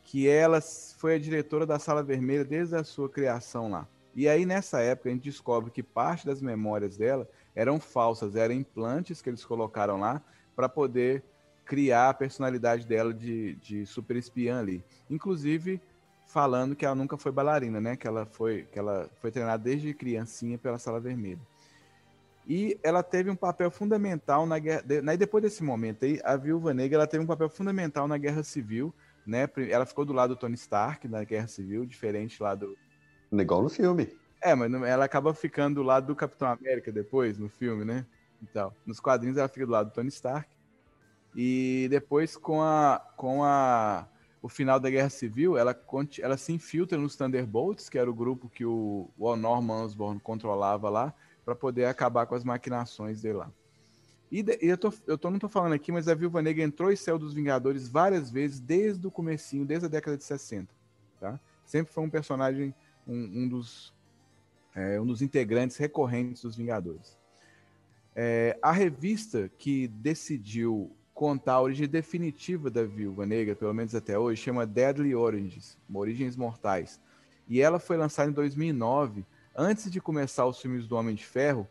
[0.05, 3.87] que ela foi a diretora da Sala Vermelha desde a sua criação lá.
[4.15, 8.55] E aí, nessa época, a gente descobre que parte das memórias dela eram falsas, eram
[8.55, 10.23] implantes que eles colocaram lá
[10.55, 11.23] para poder
[11.65, 14.85] criar a personalidade dela de, de super espiã ali.
[15.09, 15.81] Inclusive,
[16.27, 17.97] falando que ela nunca foi bailarina, né?
[17.97, 21.41] Que ela foi, que ela foi treinada desde criancinha pela Sala Vermelha.
[22.47, 24.83] E ela teve um papel fundamental na guerra.
[24.83, 28.43] De, depois desse momento aí, a Viúva Negra ela teve um papel fundamental na Guerra
[28.43, 28.93] Civil,
[29.27, 29.49] né?
[29.71, 32.77] Ela ficou do lado do Tony Stark na Guerra Civil, diferente lá do.
[33.31, 34.09] Igual no filme.
[34.43, 38.07] É, mas ela acaba ficando do lado do Capitão América depois, no filme, né?
[38.43, 40.49] Então, nos quadrinhos ela fica do lado do Tony Stark.
[41.35, 44.09] E depois, com a, com a,
[44.43, 45.79] o final da Guerra Civil, ela,
[46.21, 50.89] ela se infiltra nos Thunderbolts, que era o grupo que o, o Norman Osborn controlava
[50.89, 53.53] lá, para poder acabar com as maquinações dele lá.
[54.31, 56.91] E, de, eu, tô, eu tô, não tô falando aqui, mas a Viúva Negra entrou
[56.91, 60.73] e saiu dos Vingadores várias vezes desde o comecinho, desde a década de 60.
[61.19, 61.39] Tá?
[61.65, 62.75] Sempre foi um personagem,
[63.07, 63.93] um, um dos,
[64.75, 67.19] é, um dos integrantes recorrentes dos Vingadores.
[68.15, 74.19] É, a revista que decidiu contar a origem definitiva da Viúva Negra, pelo menos até
[74.19, 77.01] hoje, chama Deadly Origins, Origens Mortais.
[77.49, 81.69] E ela foi lançada em 2009 antes de começar os filmes do Homem de Ferro,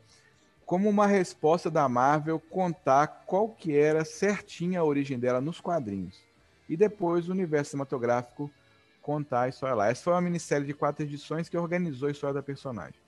[0.66, 6.22] como uma resposta da Marvel contar qual que era certinha a origem dela nos quadrinhos.
[6.70, 8.52] E depois o universo cinematográfico
[9.10, 9.88] contar a história lá.
[9.88, 13.00] Essa foi uma minissérie de quatro edições que organizou a história da personagem.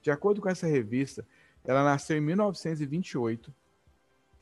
[0.00, 1.26] De acordo com essa revista,
[1.64, 3.52] ela nasceu em 1928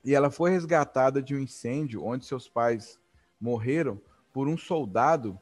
[0.05, 3.01] e ela foi resgatada de um incêndio onde seus pais
[3.41, 3.99] morreram
[4.31, 5.41] por um soldado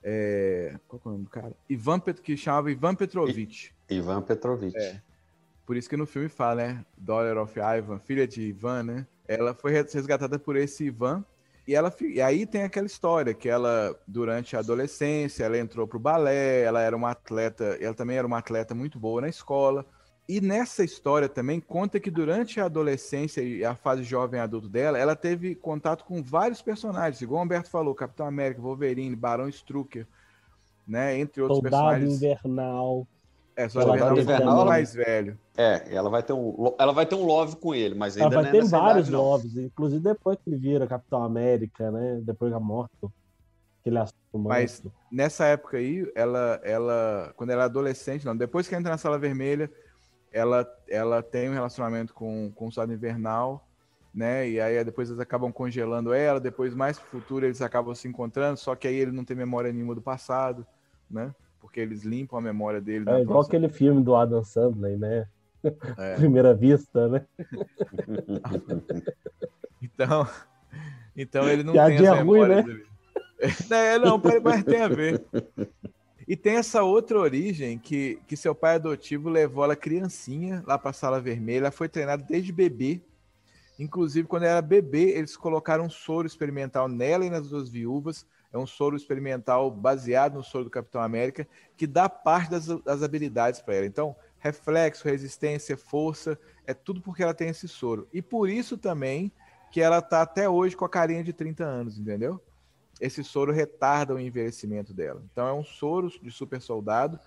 [0.00, 1.52] é, qual é o nome do cara?
[1.68, 3.74] Ivan Pet, que chamava Ivan Petrovich.
[3.90, 4.76] Ivan Petrovich.
[4.76, 5.02] É.
[5.66, 6.86] Por isso que no filme fala, né?
[6.96, 9.06] Daughter of Ivan, filha de Ivan, né?
[9.26, 11.24] Ela foi resgatada por esse Ivan.
[11.66, 15.98] E, ela, e aí tem aquela história que ela, durante a adolescência, ela entrou pro
[15.98, 19.84] balé, ela era uma atleta, ela também era uma atleta muito boa na escola.
[20.28, 24.98] E nessa história também conta que durante a adolescência e a fase jovem adulto dela,
[24.98, 30.06] ela teve contato com vários personagens, igual o Humberto falou, Capitão América, Wolverine, Barão Strucker,
[30.86, 32.14] né, entre outros Soldado personagens.
[32.14, 33.06] Invernal.
[33.56, 35.38] É, Soldado Invernal, Invernal ela, mais velho.
[35.56, 38.42] É, ela vai ter um, ela vai ter um love com ele, mas ainda ela
[38.42, 42.60] vai ter vários idade, loves, inclusive depois que ele vira Capitão América, né, depois da
[42.60, 42.92] morte
[43.82, 44.48] que ele assume.
[44.48, 48.98] Mas nessa época aí, ela, ela, quando ela é adolescente, não, depois que entra na
[48.98, 49.70] Sala Vermelha,
[50.30, 53.66] ela, ela tem um relacionamento com, com o Soldado Invernal,
[54.12, 54.48] né?
[54.48, 58.58] E aí depois eles acabam congelando ela, depois mais pro futuro eles acabam se encontrando,
[58.58, 60.66] só que aí ele não tem memória nenhuma do passado,
[61.10, 61.34] né?
[61.66, 63.10] Porque eles limpam a memória dele.
[63.10, 65.26] É igual aquele filme do Adam Sandler, né?
[65.98, 66.14] É.
[66.14, 67.26] Primeira vista, né?
[69.82, 70.28] então,
[71.16, 72.62] então ele não tem as memórias ruim, né?
[72.62, 72.86] dele.
[73.68, 75.24] É, não, mas tem a ver.
[76.28, 80.90] E tem essa outra origem que, que seu pai adotivo levou ela criancinha lá para
[80.90, 81.64] a sala vermelha.
[81.64, 83.00] Ela foi treinada desde bebê.
[83.76, 88.24] Inclusive, quando ela era bebê, eles colocaram um soro experimental nela e nas duas viúvas.
[88.56, 93.02] É um soro experimental baseado no soro do Capitão América, que dá parte das, das
[93.02, 93.86] habilidades para ela.
[93.86, 98.08] Então, reflexo, resistência, força, é tudo porque ela tem esse soro.
[98.12, 99.30] E por isso também
[99.70, 102.40] que ela tá até hoje com a carinha de 30 anos, entendeu?
[103.00, 105.22] esse soro retarda o envelhecimento dela.
[105.30, 107.18] Então é um soro de super soldado,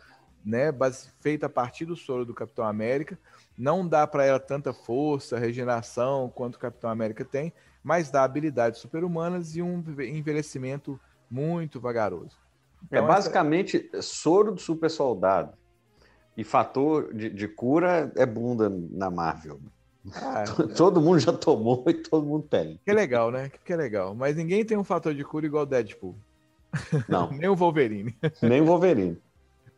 [0.43, 0.73] né,
[1.19, 3.17] feito a partir do soro do Capitão América.
[3.57, 8.79] Não dá para ela tanta força, regeneração quanto o Capitão América tem, mas dá habilidades
[8.79, 12.37] super-humanas e um envelhecimento muito vagaroso.
[12.85, 14.01] Então, é basicamente essa...
[14.01, 15.53] soro do super soldado
[16.35, 19.59] e fator de, de cura é bunda na Marvel.
[20.13, 22.79] Ah, todo mundo já tomou e todo mundo tem.
[22.85, 23.51] Que legal, né?
[23.65, 24.15] Que legal.
[24.15, 26.15] Mas ninguém tem um fator de cura igual o Deadpool.
[27.07, 27.29] Não.
[27.35, 28.15] Nem o Wolverine.
[28.41, 29.17] Nem o Wolverine.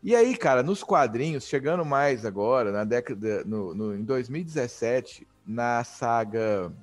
[0.03, 3.43] E aí, cara, nos quadrinhos, chegando mais agora, na década.
[3.45, 6.73] No, no em 2017, na saga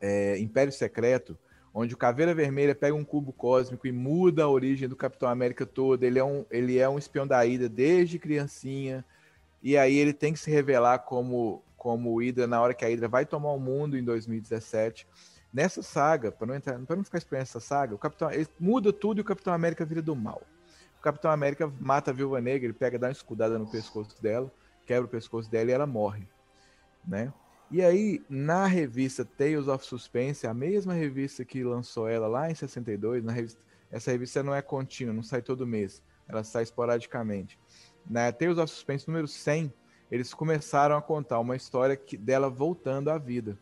[0.00, 1.38] é, Império Secreto,
[1.78, 5.66] onde o Caveira Vermelha pega um cubo cósmico e muda a origem do Capitão América
[5.66, 6.06] toda.
[6.06, 9.04] Ele é um, ele é um espião da Ida desde criancinha.
[9.62, 13.06] E aí ele tem que se revelar como como Hydra na hora que a Hydra
[13.06, 15.06] vai tomar o mundo em 2017.
[15.52, 18.90] Nessa saga, para não entrar, para não ficar esperando essa saga, o Capitão ele muda
[18.90, 20.42] tudo e o Capitão América vira do mal.
[20.98, 24.50] O Capitão América mata a Viúva Negra, ele pega, dá uma escudada no pescoço dela,
[24.86, 26.26] quebra o pescoço dela e ela morre,
[27.06, 27.30] né?
[27.70, 32.54] E aí, na revista Tales of Suspense, a mesma revista que lançou ela lá em
[32.54, 37.58] 62, na revista, essa revista não é contínua, não sai todo mês, ela sai esporadicamente.
[38.08, 39.72] Na Tales of Suspense número 100,
[40.10, 43.58] eles começaram a contar uma história que, dela voltando à vida.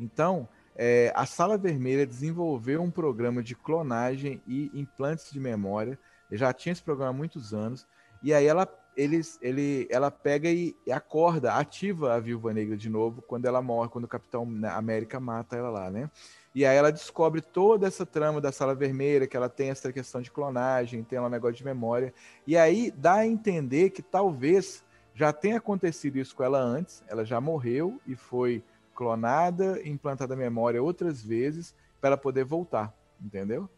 [0.00, 5.98] Então, é, a Sala Vermelha desenvolveu um programa de clonagem e implantes de memória.
[6.30, 7.86] Já tinha esse programa há muitos anos.
[8.22, 12.88] E aí ela eles, ele, ela pega e, e acorda, ativa a Viúva Negra de
[12.88, 16.10] novo quando ela morre, quando o Capitão América mata ela lá, né?
[16.54, 20.20] E aí ela descobre toda essa trama da Sala Vermelha, que ela tem essa questão
[20.20, 22.12] de clonagem, tem um negócio de memória.
[22.46, 27.24] E aí dá a entender que talvez já tenha acontecido isso com ela antes, ela
[27.24, 28.62] já morreu e foi
[28.94, 33.68] clonada, implantada a memória outras vezes para poder voltar, entendeu?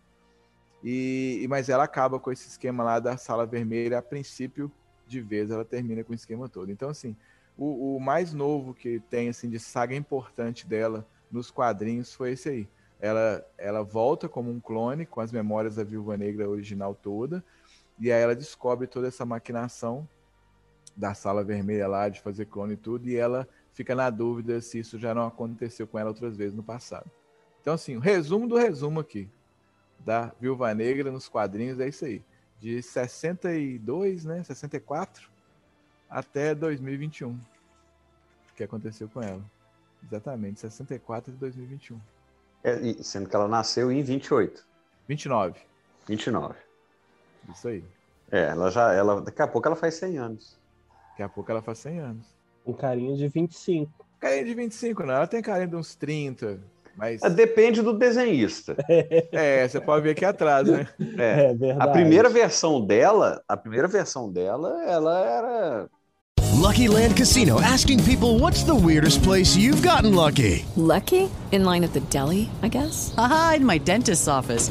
[0.83, 4.71] E, mas ela acaba com esse esquema lá da Sala Vermelha a princípio
[5.15, 6.71] de vez, ela termina com o esquema todo.
[6.71, 7.17] Então, assim,
[7.57, 12.49] o, o mais novo que tem assim de saga importante dela nos quadrinhos foi esse
[12.49, 12.69] aí.
[13.01, 17.45] Ela, ela volta como um clone com as memórias da Viúva Negra original toda,
[17.99, 20.09] e aí ela descobre toda essa maquinação
[20.97, 24.79] da sala vermelha lá de fazer clone e tudo, e ela fica na dúvida se
[24.79, 27.11] isso já não aconteceu com ela outras vezes no passado.
[27.61, 29.29] Então, assim, o resumo do resumo aqui
[29.99, 32.23] da Viúva Negra nos quadrinhos é isso aí.
[32.61, 34.43] De 62, né?
[34.43, 35.29] 64
[36.09, 37.31] até 2021.
[37.31, 37.39] O
[38.57, 39.43] que aconteceu com ela.
[40.03, 42.01] Exatamente, 64 de 2021.
[42.63, 44.65] É, sendo que ela nasceu em 28.
[45.09, 45.61] 29.
[46.07, 46.55] 29.
[47.51, 47.85] Isso aí.
[48.31, 48.93] É, ela já.
[48.93, 50.59] Ela, daqui a pouco ela faz 100 anos.
[51.11, 52.27] Daqui a pouco ela faz 100 anos.
[52.67, 53.93] Um carinho de 25.
[54.19, 55.15] Carinho de 25, não.
[55.15, 56.61] Ela tem carinho de uns 30.
[56.97, 57.23] Mas...
[57.23, 58.77] É, depende do desenhista.
[59.33, 60.87] É, você pode ver aqui atrás, né?
[61.19, 61.89] É, é verdade.
[61.89, 65.89] A primeira versão dela, a primeira versão dela, ela era
[66.53, 70.65] Lucky Land Casino asking people what's the weirdest place you've gotten lucky?
[70.77, 71.29] Lucky?
[71.53, 73.13] In line at the deli, I guess.
[73.19, 74.71] Aha, in my dentist's office.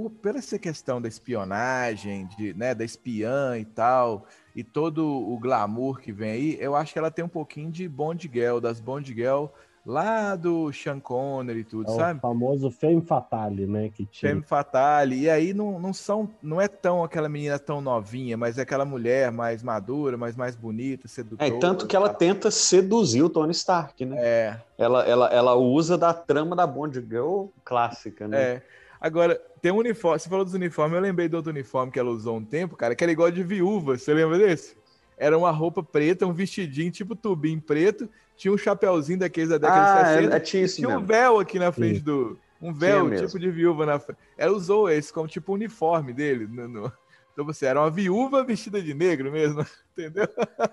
[0.00, 5.38] por, por essa questão da espionagem, de, né, da espiã e tal, e todo o
[5.38, 8.80] glamour que vem aí, eu acho que ela tem um pouquinho de Bond Girl, das
[8.80, 9.46] Bond Girl
[9.84, 12.18] lá do Sean Connery e tudo, é sabe?
[12.18, 13.88] O famoso Femme Fatale, né?
[13.88, 14.30] Que tinha.
[14.30, 15.20] Femme Fatale.
[15.20, 18.84] E aí não, não são, não é tão aquela menina tão novinha, mas é aquela
[18.84, 21.48] mulher mais madura, mais mais bonita, sedutora.
[21.48, 24.16] É, tanto que ela tenta seduzir o Tony Stark, né?
[24.20, 24.60] É.
[24.76, 28.42] Ela, ela, ela usa da trama da Bond Girl clássica, né?
[28.42, 28.62] É.
[29.00, 30.18] Agora, tem um uniforme.
[30.18, 32.94] Você falou dos uniformes, eu lembrei do outro uniforme que ela usou um tempo, cara,
[32.94, 33.96] que era igual de viúva.
[33.96, 34.76] Você lembra desse?
[35.16, 39.92] Era uma roupa preta, um vestidinho tipo tubinho preto, tinha um chapéuzinho daqueles da década
[39.92, 40.34] ah, de 60.
[40.34, 41.02] É, é tinha tinha mesmo.
[41.02, 42.04] um véu aqui na frente Sim.
[42.04, 42.38] do.
[42.60, 44.18] Um véu Tinha tipo de viúva na frente.
[44.36, 46.46] Ela usou esse como tipo uniforme dele.
[46.46, 46.92] No, no...
[47.32, 50.28] Então você era uma viúva vestida de negro mesmo, entendeu?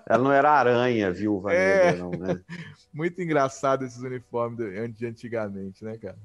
[0.06, 1.92] Ela não era aranha, viúva É.
[1.92, 2.40] negra, não, né?
[2.92, 4.58] Muito engraçado esses uniformes
[4.94, 6.18] de antigamente, né, cara?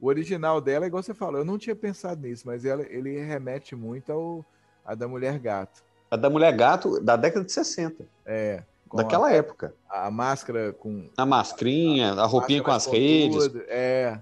[0.00, 3.76] O original dela, igual você falou, eu não tinha pensado nisso, mas ela, ele remete
[3.76, 4.44] muito ao
[4.84, 5.82] a da Mulher Gato.
[6.10, 8.04] A da Mulher Gato da década de 60.
[8.24, 8.62] É.
[8.92, 9.74] Daquela a, época.
[9.88, 11.08] A máscara com.
[11.16, 13.36] A mascrinha, a, roupinha com as redes.
[13.36, 14.18] pontuda, É.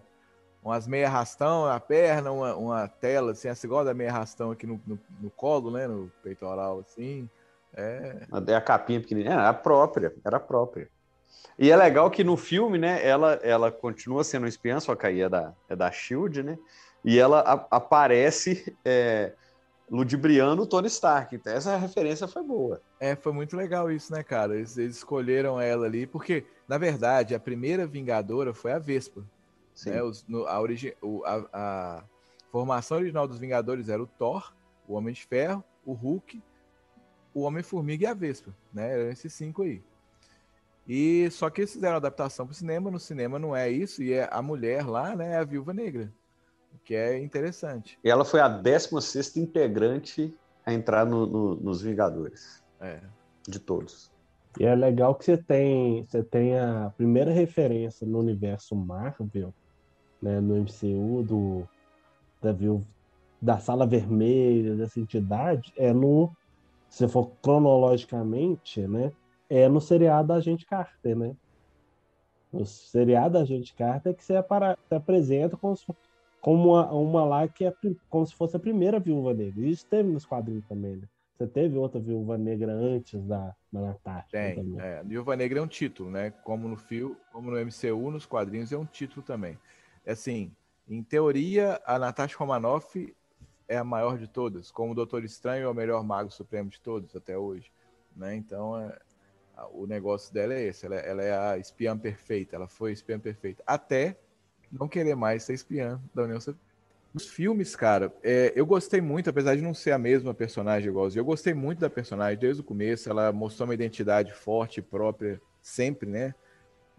[0.63, 4.67] Umas meia rastão na perna, uma, uma tela, assim, essa igual da meia rastão aqui
[4.67, 5.87] no, no, no colo, né?
[5.87, 7.31] No peitoral, assim.
[7.75, 8.27] É.
[8.47, 9.35] É a capinha pequenininha.
[9.35, 10.91] Era a própria, era a própria.
[11.59, 15.21] E é legal que no filme, né, ela, ela continua sendo espiã, só que aí
[15.21, 16.59] é da, é da SHIELD, né?
[17.05, 19.35] E ela a- aparece é,
[19.91, 21.35] ludibriando o Tony Stark.
[21.35, 22.81] Então essa referência foi boa.
[23.01, 24.55] É, foi muito legal isso, né, cara?
[24.57, 29.25] Eles, eles escolheram ela ali, porque, na verdade, a primeira Vingadora foi a Vespa.
[29.75, 29.91] Sim.
[29.91, 30.03] né?
[30.03, 32.05] Os- no- a, origi- o- a- a
[32.51, 34.53] formação original dos Vingadores era o Thor,
[34.87, 36.43] o Homem de Ferro, o Hulk,
[37.35, 38.93] o Homem-Formiga e a Vespa, né?
[38.93, 39.83] Eram esses cinco aí.
[40.89, 44.15] E só que eles fizeram adaptação para o cinema, no cinema não é isso, e
[44.15, 46.11] é a mulher lá, né, é a Viúva Negra,
[46.75, 47.99] o que é interessante.
[48.03, 52.63] E ela foi a 16 integrante a entrar no- no- nos Vingadores.
[52.81, 53.01] É.
[53.47, 54.11] De todos.
[54.59, 59.55] E é legal que você tem, você tem a primeira referência no universo Marvel,
[60.23, 61.69] né, no MCU do
[62.41, 62.87] da, viú-
[63.43, 66.33] da Sala Vermelha, dessa entidade, é no,
[66.89, 69.13] se for cronologicamente, né,
[69.49, 71.35] é no seriado Agente Carter, né?
[72.53, 74.35] No seriado Agente Carter é que você,
[74.89, 75.87] se apresenta como, se
[76.41, 77.73] como uma, uma lá que é
[78.09, 79.67] como se fosse a primeira Viúva Negra.
[79.67, 81.09] Isso teve nos quadrinhos também, né?
[81.37, 84.81] Você teve outra Viúva Negra antes da, da Natasha Tem, também.
[84.81, 85.03] é.
[85.05, 86.31] Viúva Negra é um título, né?
[86.43, 89.57] Como no fio, como no MCU, nos quadrinhos é um título também.
[90.05, 90.51] É Assim,
[90.89, 93.15] em teoria, a Natasha Romanoff
[93.69, 96.81] é a maior de todas, como o Doutor Estranho é o melhor mago supremo de
[96.81, 97.71] todos até hoje,
[98.17, 98.35] né?
[98.35, 98.99] Então, é,
[99.73, 103.63] o negócio dela é esse, ela, ela é a espiã perfeita, ela foi espiã perfeita,
[103.67, 104.17] até
[104.71, 106.69] não querer mais ser espiã da União Soviética.
[107.15, 111.21] Os filmes, cara, é, eu gostei muito, apesar de não ser a mesma personagem igualzinho,
[111.21, 116.09] eu gostei muito da personagem desde o começo, ela mostrou uma identidade forte, própria, sempre,
[116.09, 116.35] né?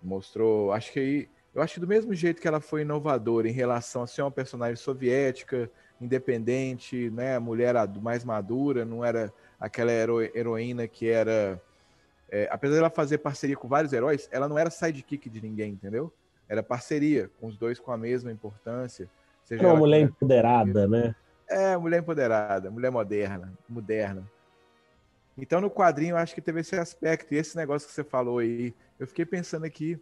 [0.01, 3.51] Mostrou, acho que aí, eu acho que do mesmo jeito que ela foi inovadora em
[3.51, 5.69] relação a ser uma personagem soviética,
[6.01, 7.37] independente, né?
[7.37, 11.61] Mulher mais madura, não era aquela hero, heroína que era.
[12.31, 16.13] É, apesar dela fazer parceria com vários heróis, ela não era sidekick de ninguém, entendeu?
[16.47, 19.09] Era parceria, com os dois com a mesma importância.
[19.43, 21.15] Seja uma mulher empoderada, né?
[21.47, 24.29] É, mulher empoderada, mulher moderna, moderna.
[25.37, 27.33] Então, no quadrinho, eu acho que teve esse aspecto.
[27.33, 29.99] E esse negócio que você falou aí, eu fiquei pensando aqui,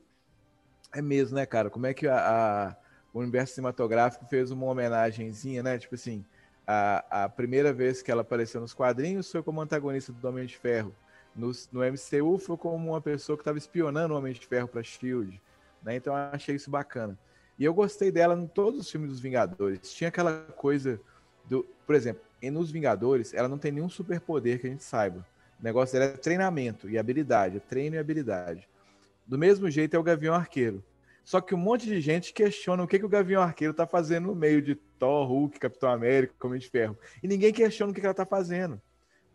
[0.93, 1.69] é mesmo, né, cara?
[1.69, 2.75] Como é que a, a,
[3.13, 5.77] o universo cinematográfico fez uma homenagenzinha, né?
[5.77, 6.25] Tipo assim,
[6.65, 10.57] a, a primeira vez que ela apareceu nos quadrinhos foi como antagonista do Homem de
[10.57, 10.93] Ferro.
[11.37, 14.81] No, no MCU foi como uma pessoa que estava espionando o Homem de Ferro para
[14.81, 15.39] Shield.
[15.83, 15.95] Né?
[15.95, 17.17] Então eu achei isso bacana.
[17.59, 19.93] E eu gostei dela em todos os filmes dos Vingadores.
[19.93, 20.99] Tinha aquela coisa
[21.45, 21.63] do.
[21.85, 22.21] Por exemplo,
[22.51, 25.25] nos Vingadores, ela não tem nenhum superpoder que a gente saiba.
[25.59, 28.67] O negócio dela é treinamento e habilidade, é treino e habilidade.
[29.25, 30.83] Do mesmo jeito é o Gavião Arqueiro.
[31.23, 34.27] Só que um monte de gente questiona o que, que o Gavião Arqueiro tá fazendo
[34.27, 36.97] no meio de Thor, Hulk, Capitão América, Homem de Ferro.
[37.21, 38.81] E ninguém questiona o que, que ela tá fazendo.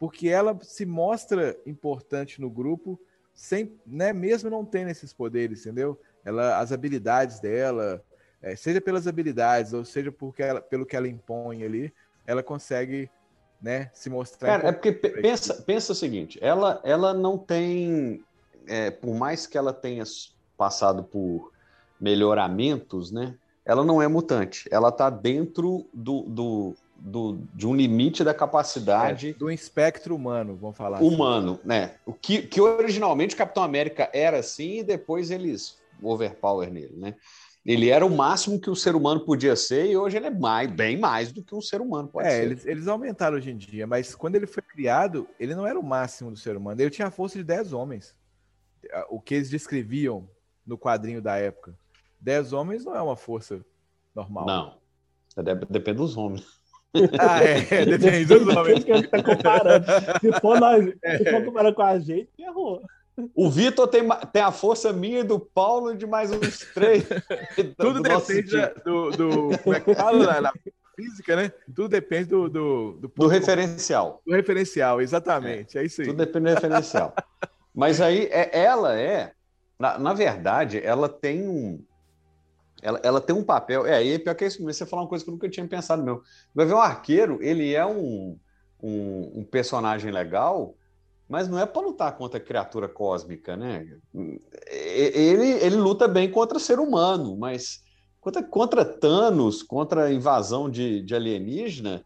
[0.02, 3.00] Porque ela se mostra importante no grupo,
[3.32, 5.96] sem, né, mesmo não tendo esses poderes, entendeu?
[6.24, 8.02] Ela, as habilidades dela,
[8.42, 11.94] é, seja pelas habilidades, ou seja porque ela, pelo que ela impõe ali,
[12.26, 13.08] ela consegue
[13.62, 14.58] né, se mostrar.
[14.58, 18.24] Cara, é porque pensa, pensa o seguinte: ela, ela não tem,
[18.66, 20.02] é, por mais que ela tenha
[20.56, 21.52] passado por
[22.00, 23.36] melhoramentos, né?
[23.64, 24.68] Ela não é mutante.
[24.68, 26.74] Ela está dentro do, do,
[27.04, 29.30] do, de um limite da capacidade.
[29.30, 30.98] É, do espectro humano, vamos falar.
[30.98, 31.06] Assim.
[31.06, 31.68] Humano, assim.
[31.68, 31.94] né?
[32.06, 37.14] O que, que originalmente o Capitão América era assim e depois eles overpower nele, né?
[37.64, 40.68] Ele era o máximo que o ser humano podia ser e hoje ele é mais,
[40.68, 42.42] bem mais do que um ser humano pode é, ser.
[42.42, 45.82] Eles, eles aumentaram hoje em dia, mas quando ele foi criado, ele não era o
[45.82, 46.80] máximo do ser humano.
[46.80, 48.16] Ele tinha a força de 10 homens.
[49.08, 50.28] O que eles descreviam
[50.66, 51.76] no quadrinho da época.
[52.20, 53.64] 10 homens não é uma força
[54.12, 54.46] normal.
[54.46, 54.78] Não.
[55.36, 56.61] É, depende dos homens.
[57.18, 58.84] ah, é, depende dos homens.
[58.84, 59.86] que tá comparando.
[60.20, 62.82] Se for, nós, se for comparando com a gente, errou.
[63.34, 67.04] O Vitor tem, tem a força minha e do Paulo de mais uns três.
[67.76, 70.52] Tudo do depende do, do, Como é que fala na,
[70.96, 71.52] física, né?
[71.74, 72.48] Tudo depende do.
[72.48, 74.22] Do, do, do referencial.
[74.26, 75.76] Do referencial, exatamente.
[75.76, 76.06] É, é isso aí.
[76.08, 77.14] Tudo depende do referencial.
[77.74, 79.32] Mas aí, é, ela é.
[79.78, 81.84] Na, na verdade, ela tem um
[82.82, 83.86] ela, ela tem um papel.
[83.86, 86.02] É, e pior que é isso, você falar uma coisa que eu nunca tinha pensado
[86.02, 86.20] meu.
[86.52, 88.36] Vai ver o arqueiro, ele é um,
[88.82, 90.74] um, um personagem legal,
[91.28, 93.86] mas não é para lutar contra criatura cósmica, né?
[94.66, 97.80] Ele, ele luta bem contra ser humano, mas
[98.20, 102.04] contra, contra Thanos, contra invasão de, de alienígena.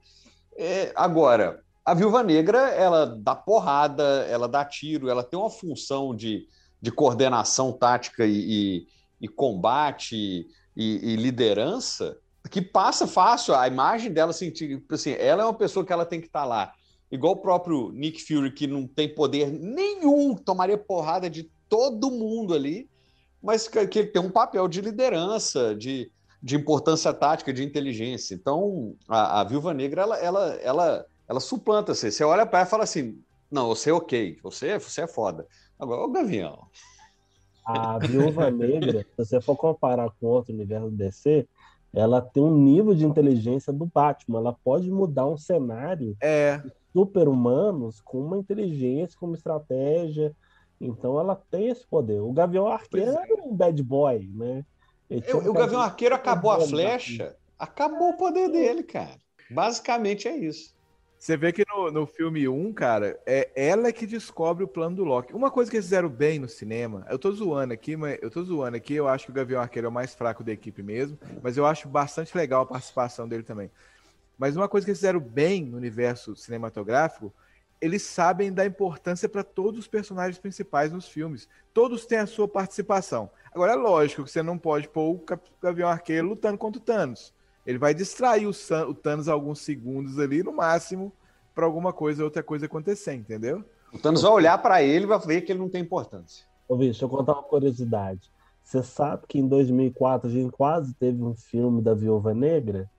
[0.57, 6.15] É, agora, a Viúva Negra, ela dá porrada, ela dá tiro, ela tem uma função
[6.15, 6.47] de,
[6.81, 8.87] de coordenação tática e, e,
[9.23, 10.47] e combate
[10.77, 12.19] e, e, liderança
[12.51, 14.53] que passa fácil a imagem dela assim,
[14.91, 16.73] assim, ela é uma pessoa que ela tem que estar tá lá.
[17.11, 22.55] Igual o próprio Nick Fury que não tem poder nenhum tomaria porrada de todo mundo
[22.55, 22.89] ali
[23.47, 26.11] mas que, que tem um papel de liderança de,
[26.43, 28.35] de importância tática de inteligência.
[28.35, 32.69] Então a, a Viúva Negra ela ela ela, ela suplanta você você olha para ela
[32.69, 35.47] e fala assim não você é ok você você é foda.
[35.79, 36.67] Agora o Gavião
[37.67, 41.49] a Viúva Negra, se você for comparar com outro universo do DC,
[41.93, 44.39] ela tem um nível de inteligência do Batman.
[44.39, 46.63] Ela pode mudar um cenário é.
[46.93, 50.33] super-humanos com uma inteligência, com uma estratégia.
[50.81, 52.21] Então ela tem esse poder.
[52.21, 53.33] O Gavião Arqueiro é.
[53.33, 54.65] era um bad boy, né?
[55.11, 59.17] Um o Gavião Arqueiro acabou a flecha, acabou o poder dele, cara.
[59.51, 60.76] Basicamente é isso.
[61.27, 65.03] Você vê que no, no filme 1, cara, é ela que descobre o plano do
[65.03, 65.35] Loki.
[65.35, 68.45] Uma coisa que eles fizeram bem no cinema, eu tô zoando aqui, mas eu tô
[68.45, 71.19] zoando aqui, eu acho que o Gavião Arqueiro é o mais fraco da equipe mesmo,
[71.43, 73.73] mas eu acho bastante legal a participação dele também.
[74.39, 77.35] Mas uma coisa que eles fizeram bem no universo cinematográfico,
[77.81, 81.49] eles sabem da importância para todos os personagens principais nos filmes.
[81.75, 83.29] Todos têm a sua participação.
[83.53, 85.25] Agora é lógico que você não pode pôr o
[85.61, 87.35] Gavião Arqueiro lutando contra o Thanos.
[87.67, 88.51] Ele vai distrair o,
[88.89, 91.13] o Thanos alguns segundos ali, no máximo,
[91.55, 93.65] para alguma coisa outra coisa acontecer, entendeu?
[93.93, 96.47] O Thanos vai olhar para ele e vai ver que ele não tem importância.
[96.69, 98.31] Ô, deixa eu contar uma curiosidade.
[98.63, 102.91] Você sabe que em 2004 a gente quase teve um filme da Viúva Negra?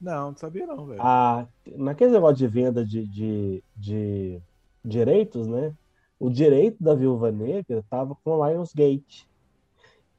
[0.00, 1.00] Não, não sabia não, velho.
[1.02, 4.40] Ah, naquele negócio de venda de, de, de
[4.84, 5.74] direitos, né?
[6.22, 9.28] o direito da Viúva Negra estava com Lionsgate.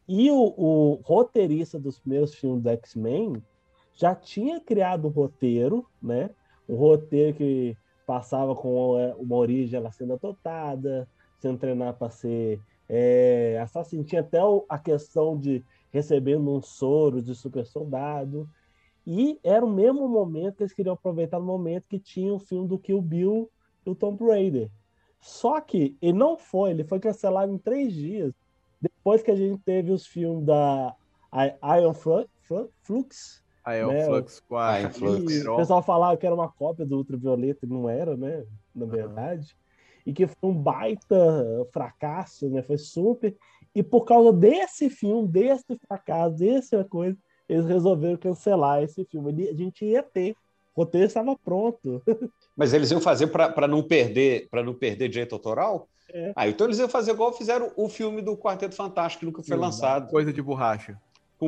[0.06, 3.42] E o, o, roteirista dos primeiros filmes do X-Men
[3.96, 6.30] já tinha criado o um roteiro, né?
[6.68, 11.08] Um roteiro que passava com uma origem ela sendo adotada,
[11.40, 14.04] sendo treinada para ser é, assassino.
[14.04, 14.40] Tinha até
[14.70, 18.50] a questão de recebendo um soro de super soldado.
[19.06, 22.68] E era o mesmo momento que eles queriam aproveitar no momento que tinha o filme
[22.68, 23.50] do Kill Bill
[23.86, 24.72] e o Tomb Raider.
[25.20, 28.34] Só que ele não foi, ele foi cancelado em três dias.
[28.82, 30.96] Depois que a gente teve os filmes da
[31.78, 33.43] Iron Flux.
[33.68, 34.06] Iron né?
[34.06, 35.54] Flux 4.
[35.54, 38.46] O pessoal falava que era uma cópia do Ultravioleta, e não era, né?
[38.76, 39.54] Na verdade.
[39.54, 40.04] Uhum.
[40.06, 41.16] E que foi um baita
[41.72, 42.62] fracasso, né?
[42.62, 43.36] Foi super.
[43.74, 49.50] E por causa desse filme, desse fracasso, dessa coisa, eles resolveram cancelar esse filme.
[49.50, 50.36] A gente ia ter.
[50.76, 52.02] O roteiro estava pronto.
[52.58, 55.88] Mas eles iam fazer para não perder para não perder direito autoral?
[56.12, 56.34] É.
[56.36, 59.58] Ah, então eles iam fazer igual fizeram o filme do Quarteto Fantástico que nunca foi
[59.58, 60.10] lançado.
[60.10, 61.00] Coisa de borracha.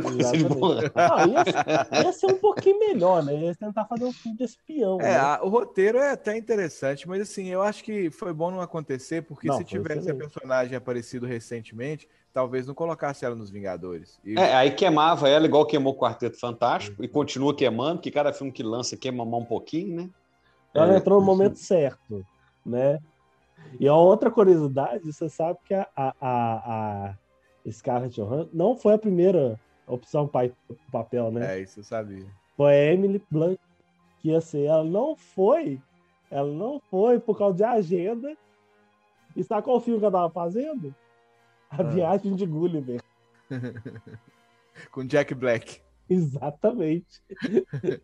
[0.02, 0.92] Com coisa de borracha.
[0.96, 3.36] Não, ia, ia, ser um pouquinho melhor, né?
[3.36, 5.00] Ia tentar fazer um filme de espião.
[5.00, 5.18] É, né?
[5.18, 9.24] a, o roteiro é até interessante, mas assim, eu acho que foi bom não acontecer,
[9.24, 14.20] porque não, se tivesse a personagem aparecido recentemente, talvez não colocasse ela nos Vingadores.
[14.26, 14.38] E...
[14.38, 17.06] É, aí queimava ela igual queimou o Quarteto Fantástico uhum.
[17.06, 20.10] e continua queimando, que cada filme que lança queima um pouquinho, né?
[20.74, 22.26] Ela é, entrou no momento certo,
[22.66, 23.00] né?
[23.80, 28.94] E a outra curiosidade, você sabe que a, a, a, a Scarlett Johansson não foi
[28.94, 30.30] a primeira opção
[30.70, 31.58] o papel, né?
[31.58, 32.26] É, isso eu sabia.
[32.56, 33.60] Foi a Emily Blunt
[34.20, 34.66] que ia ser.
[34.66, 35.82] Ela não foi,
[36.32, 38.36] ela não foi por causa de agenda.
[39.36, 40.96] E sabe qual filme que ela estava fazendo?
[41.70, 41.84] A ah.
[41.84, 43.02] Viagem de Gulliver.
[44.92, 45.82] Com Jack Black.
[46.10, 47.22] Exatamente.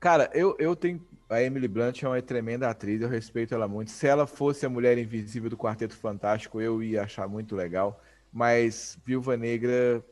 [0.00, 1.04] Cara, eu, eu tenho.
[1.28, 3.90] A Emily Blunt é uma tremenda atriz, eu respeito ela muito.
[3.90, 8.00] Se ela fosse a mulher invisível do Quarteto Fantástico, eu ia achar muito legal.
[8.32, 10.02] Mas Viúva Negra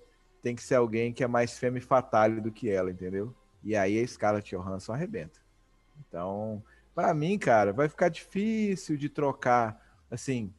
[0.46, 3.34] tem que ser alguém que é mais femme fatale do que ela, entendeu?
[3.64, 5.40] E aí a Scarlett Johansson arrebenta.
[5.98, 6.62] Então,
[6.94, 9.84] para mim, cara, vai ficar difícil de trocar.
[10.08, 10.54] Assim,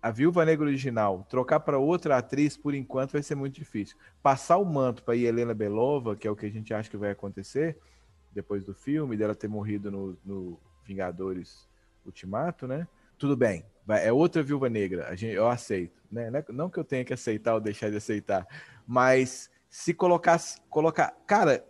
[0.00, 3.98] a Viúva Negra original, trocar para outra atriz, por enquanto, vai ser muito difícil.
[4.22, 7.10] Passar o manto para Helena Belova, que é o que a gente acha que vai
[7.10, 7.76] acontecer
[8.32, 11.68] depois do filme, dela ter morrido no, no Vingadores
[12.06, 12.88] Ultimato, né?
[13.18, 16.30] Tudo bem, vai, é outra Viúva Negra, a gente, eu aceito, né?
[16.50, 18.46] Não que eu tenha que aceitar ou deixar de aceitar,
[18.86, 21.64] mas se colocasse, colocar, cara,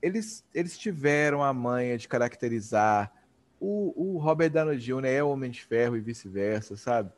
[0.00, 3.12] eles, eles tiveram a manha de caracterizar
[3.64, 5.04] o, o Robert Downey Jr.
[5.06, 7.10] é o Homem de Ferro e vice-versa, sabe?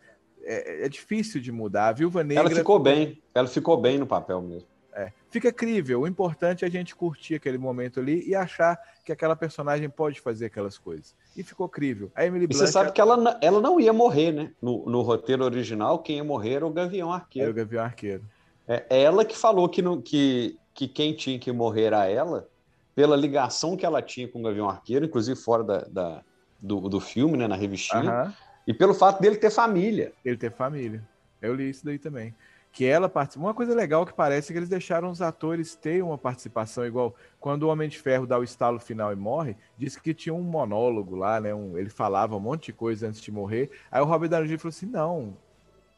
[0.42, 1.88] É, é, difícil de mudar.
[1.88, 2.44] A Viúva Negra.
[2.44, 3.20] Ela ficou bem.
[3.34, 4.68] Ela ficou bem no papel mesmo.
[4.96, 6.00] É, fica crível.
[6.00, 10.22] O importante é a gente curtir aquele momento ali e achar que aquela personagem pode
[10.22, 11.14] fazer aquelas coisas.
[11.36, 12.10] E ficou crível.
[12.14, 14.52] A Emily Blunt, e você sabe que ela, ela não ia morrer, né?
[14.60, 17.50] No, no roteiro original, quem ia morrer era o Gavião Arqueiro.
[17.50, 18.24] Era o Gavião Arqueiro.
[18.66, 22.48] É ela que falou que, no, que, que quem tinha que morrer era ela,
[22.94, 26.22] pela ligação que ela tinha com o Gavião Arqueiro, inclusive fora da, da
[26.58, 27.46] do, do filme, né?
[27.46, 28.24] Na revistinha.
[28.24, 28.32] Uhum.
[28.66, 30.14] E pelo fato dele ter família.
[30.24, 31.06] Ele ter família.
[31.42, 32.34] Eu li isso daí também.
[32.76, 33.42] Que ela participa.
[33.42, 37.14] Uma coisa legal que parece é que eles deixaram os atores ter uma participação igual
[37.40, 40.42] quando o Homem de Ferro dá o estalo final e morre, disse que tinha um
[40.42, 41.54] monólogo lá, né?
[41.54, 43.70] Um, ele falava um monte de coisa antes de morrer.
[43.90, 44.58] Aí o Robert Downey Jr.
[44.58, 45.38] falou assim: não,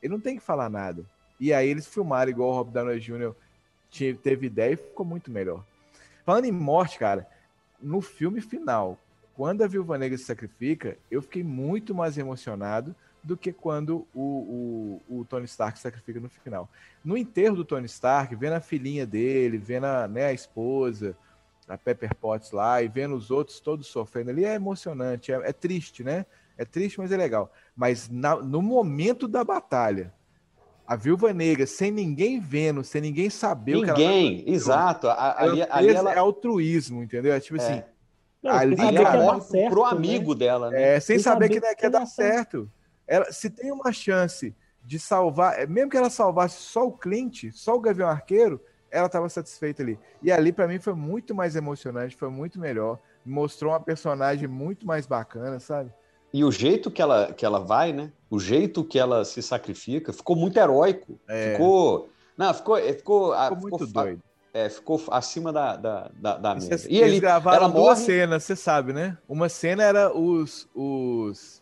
[0.00, 1.04] ele não tem que falar nada.
[1.40, 3.34] E aí eles filmaram igual o Robert Downey Jr.
[4.22, 5.64] teve ideia e ficou muito melhor.
[6.24, 7.28] Falando em morte, cara,
[7.82, 8.96] no filme final,
[9.34, 12.94] quando a Viúva Negra se sacrifica, eu fiquei muito mais emocionado
[13.28, 16.68] do que quando o, o, o, Tony Stark se sacrifica no final.
[17.04, 21.14] No enterro do Tony Stark, vendo a filhinha dele, vendo a, né, a esposa,
[21.68, 25.52] a Pepper Potts lá, e vendo os outros todos sofrendo ali, é emocionante, é, é
[25.52, 26.24] triste, né?
[26.56, 27.52] É triste, mas é legal.
[27.76, 30.12] Mas na, no momento da batalha,
[30.86, 35.08] a Viúva Negra, sem ninguém vendo, sem ninguém saber ninguém, o que ela Ninguém, exato.
[35.10, 36.14] Ali, ali ela...
[36.14, 37.34] É altruísmo, entendeu?
[37.34, 37.62] É tipo é.
[37.62, 37.82] assim
[38.42, 39.90] não, ali ela morre certo, pro né?
[39.90, 40.38] amigo né?
[40.38, 40.94] dela, né?
[40.94, 42.70] É, sem, sem saber, saber que, que, dar certo.
[43.08, 44.54] Ela, se tem uma chance
[44.84, 49.06] de salvar, é, mesmo que ela salvasse só o Clint, só o Gavião Arqueiro, ela
[49.06, 49.98] estava satisfeita ali.
[50.22, 52.98] E ali, para mim, foi muito mais emocionante, foi muito melhor.
[53.24, 55.92] Mostrou uma personagem muito mais bacana, sabe?
[56.32, 58.12] E o jeito que ela, que ela vai, né?
[58.30, 61.18] O jeito que ela se sacrifica, ficou muito heróico.
[61.26, 61.52] É.
[61.52, 62.10] Ficou.
[62.36, 62.76] Não, ficou.
[62.76, 64.22] Ficou, ficou, ficou muito doido
[64.58, 66.78] é, ficou acima da, da, da, da média.
[66.88, 68.06] E eles gravaram ela duas morre...
[68.06, 69.16] cenas, você sabe, né?
[69.28, 71.57] Uma cena era os, os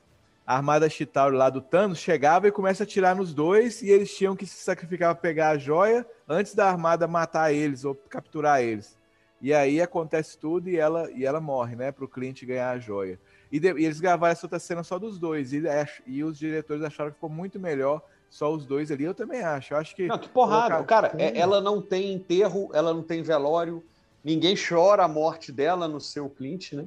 [0.46, 4.14] a Armada Chitauri lá do Thanos chegava e começa a atirar nos dois e eles
[4.16, 8.62] tinham que se sacrificar para pegar a joia antes da Armada matar eles ou capturar
[8.62, 8.96] eles.
[9.42, 11.90] E aí acontece tudo e ela, e ela morre, né?
[11.90, 13.18] Para o cliente ganhar a joia.
[13.50, 15.52] E, de, e, eles gravaram essa outra cena só dos dois.
[15.52, 15.62] E,
[16.06, 19.04] e, os diretores acharam que ficou muito melhor só os dois ali.
[19.04, 19.74] Eu também acho.
[19.74, 20.06] Eu acho que.
[20.06, 20.82] Não, que porrada.
[20.84, 23.84] Cara, é, ela não tem enterro, ela não tem velório.
[24.24, 26.86] Ninguém chora a morte dela no seu cliente, né?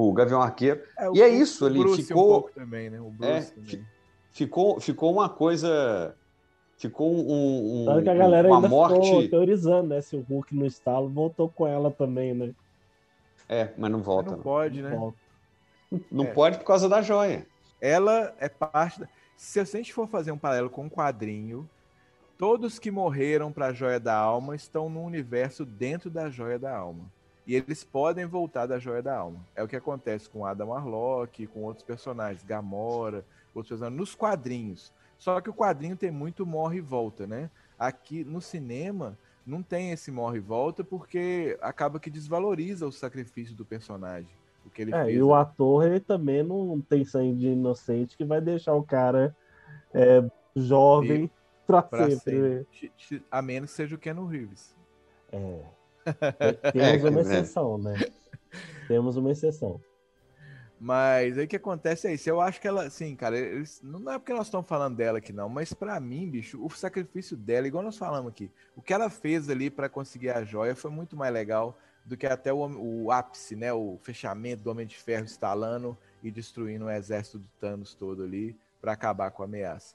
[0.00, 0.80] O Gavião Arqueiro.
[0.98, 1.78] É, e é isso ali.
[1.78, 2.48] Bruce ficou.
[2.48, 3.00] Um também, né?
[3.00, 3.86] O Bruce é, também.
[4.30, 6.16] Ficou, ficou uma coisa.
[6.78, 7.82] Ficou um.
[7.82, 9.06] um Sabe que a galera uma ainda morte...
[9.06, 10.00] ficou teorizando, né?
[10.00, 12.54] Se o Hulk no estalo voltou com ela também, né?
[13.46, 14.30] É, mas não volta.
[14.30, 14.42] Não, não.
[14.42, 14.90] pode, né?
[14.90, 15.18] Volta.
[16.10, 16.32] Não é.
[16.32, 17.46] pode por causa da joia.
[17.80, 19.08] Ela é parte da...
[19.36, 21.68] Se a gente for fazer um paralelo com um quadrinho,
[22.38, 26.74] todos que morreram para a joia da alma estão no universo dentro da joia da
[26.76, 27.10] alma.
[27.46, 29.40] E eles podem voltar da joia da alma.
[29.54, 33.24] É o que acontece com Adam Warlock, com outros personagens, Gamora,
[33.54, 34.92] outros personagens, nos quadrinhos.
[35.18, 37.50] Só que o quadrinho tem muito morre e volta, né?
[37.78, 43.54] Aqui no cinema não tem esse morre e volta porque acaba que desvaloriza o sacrifício
[43.54, 45.16] do personagem o que ele é, fez.
[45.16, 49.34] E o ator, ele também não tem sangue de inocente que vai deixar o cara
[49.92, 50.22] é,
[50.54, 51.30] jovem
[51.66, 52.66] pra, pra sempre.
[52.72, 53.24] sempre.
[53.30, 54.76] A menos que seja o Keanu Reeves.
[55.32, 55.60] É.
[56.72, 57.94] Temos uma exceção, né?
[58.88, 59.80] Temos uma exceção.
[60.80, 62.28] Mas aí o que acontece é isso.
[62.30, 65.30] Eu acho que ela, assim, cara, eles, não é porque nós estamos falando dela aqui,
[65.32, 69.10] não, mas para mim, bicho, o sacrifício dela, igual nós falamos aqui, o que ela
[69.10, 72.58] fez ali para conseguir a joia foi muito mais legal do que até o,
[73.04, 73.72] o ápice, né?
[73.72, 78.56] O fechamento do Homem de Ferro instalando e destruindo o exército do Thanos todo ali
[78.80, 79.94] para acabar com a ameaça.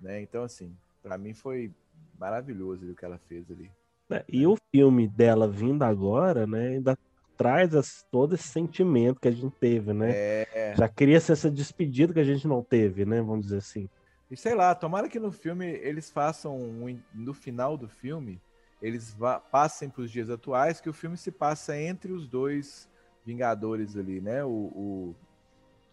[0.00, 0.20] Né?
[0.20, 1.72] Então, assim, para mim foi
[2.18, 3.70] maravilhoso o que ela fez ali.
[4.10, 6.98] É, e o filme dela vindo agora, né, ainda
[7.36, 10.10] traz as, todo esse sentimento que a gente teve, né?
[10.12, 10.74] É...
[10.76, 13.20] Já cria essa despedida que a gente não teve, né?
[13.20, 13.88] Vamos dizer assim.
[14.30, 18.40] E sei lá, tomara que no filme eles façam um, no final do filme
[18.82, 19.16] eles
[19.50, 22.90] passem para os dias atuais, que o filme se passa entre os dois
[23.24, 24.44] Vingadores ali, né?
[24.44, 25.16] O, o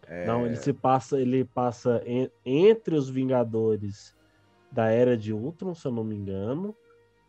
[0.08, 0.26] é...
[0.26, 4.12] Não, ele se passa, ele passa en, entre os Vingadores
[4.72, 6.74] da Era de Ultron, se eu não me engano,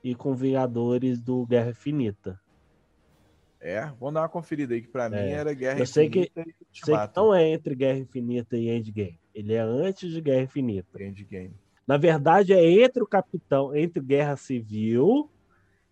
[0.04, 2.40] e com Vingadores do Guerra Infinita.
[3.60, 5.10] É, vamos dar uma conferida aí, que para é.
[5.10, 8.70] mim era Guerra eu sei Infinita que, sei que não é entre Guerra Infinita e
[8.70, 9.20] Endgame.
[9.36, 11.02] Ele é antes de Guerra Infinita.
[11.02, 11.54] Endgame.
[11.88, 15.30] Na verdade, é entre o Capitão, entre Guerra Civil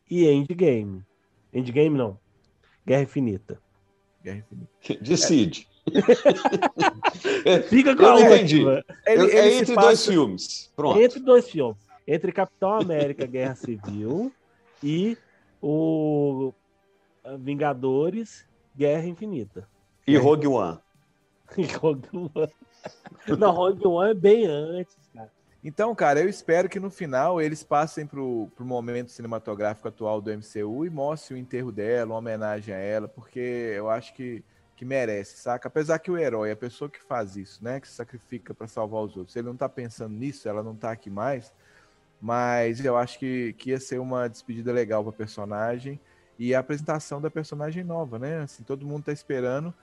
[0.10, 1.04] e Endgame.
[1.54, 2.20] Endgame não.
[2.86, 3.62] Guerra Infinita.
[4.24, 5.04] Guerra Infinita.
[5.04, 5.68] Decide.
[7.70, 8.62] Fica com a entendi.
[8.62, 9.88] Ele, ele é entre passa...
[9.88, 10.74] dois filmes.
[10.76, 11.00] Pronto.
[11.00, 11.89] Entre dois filmes.
[12.12, 14.34] Entre Capitão América Guerra Civil
[14.84, 15.16] e
[15.62, 16.52] o
[17.38, 19.68] Vingadores Guerra Infinita.
[20.08, 20.80] E Rogue One.
[21.80, 23.38] Rogue One.
[23.38, 25.32] Não, Rogue One é bem antes, cara.
[25.64, 30.32] Então, cara, eu espero que no final eles passem pro, pro momento cinematográfico atual do
[30.32, 33.40] MCU e mostrem o enterro dela, uma homenagem a ela, porque
[33.76, 34.42] eu acho que,
[34.76, 35.68] que merece, saca?
[35.68, 39.04] Apesar que o herói, a pessoa que faz isso, né, que se sacrifica para salvar
[39.04, 41.54] os outros, ele não tá pensando nisso, ela não tá aqui mais,
[42.22, 46.00] mas eu acho que, que ia ser uma despedida legal pra personagem
[46.38, 48.40] e a apresentação da personagem nova, né?
[48.42, 49.74] Assim, todo mundo tá esperando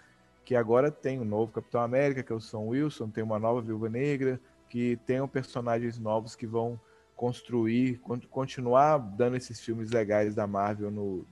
[0.44, 3.60] que agora tem um novo Capitão América, que é o Sam Wilson, tem uma nova
[3.60, 6.78] Viúva Negra, que tenham personagens novos que vão
[7.16, 11.26] construir, continuar dando esses filmes legais da Marvel no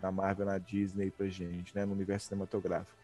[0.00, 2.96] da Marvel na Disney pra gente, né, no universo cinematográfico.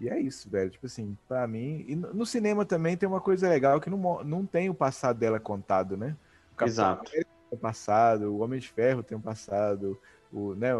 [0.00, 0.70] E é isso, velho.
[0.70, 4.44] Tipo assim, para mim, e no cinema também tem uma coisa legal que não, não
[4.44, 6.16] tem o passado dela contado, né?
[6.64, 7.10] O Exato.
[7.10, 9.98] Tem um passado, o Homem de Ferro tem um passado,
[10.32, 10.72] o, né,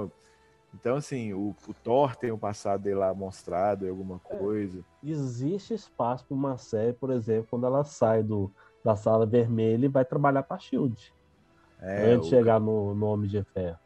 [0.75, 4.79] então, assim, o, o Thor tem o passado dele lá mostrado, alguma é, coisa.
[4.79, 8.51] É, existe espaço para uma série, por exemplo, quando ela sai do,
[8.83, 11.13] da sala vermelha e vai trabalhar para Shield.
[11.81, 13.79] É, antes de chegar no, no Homem de Ferro.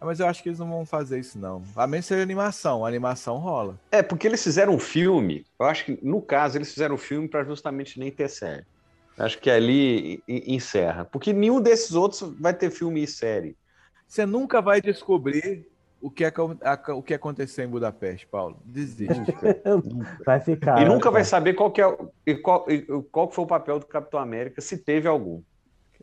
[0.00, 1.62] Ah, mas eu acho que eles não vão fazer isso, não.
[1.76, 2.86] A menos seja animação.
[2.86, 3.78] A animação rola.
[3.90, 5.44] É, porque eles fizeram um filme.
[5.58, 8.64] Eu acho que, no caso, eles fizeram um filme para justamente nem ter série.
[9.20, 11.04] Acho que ali encerra.
[11.04, 13.56] Porque nenhum desses outros vai ter filme e série.
[14.08, 15.68] Você nunca vai descobrir
[16.00, 16.32] o que, é,
[16.94, 18.60] o que aconteceu em Budapeste, Paulo.
[18.64, 19.12] Desiste.
[20.24, 20.80] vai ficar.
[20.80, 22.80] E nunca vai saber qual, que é, e qual, e
[23.12, 25.42] qual foi o papel do Capitão América, se teve algum.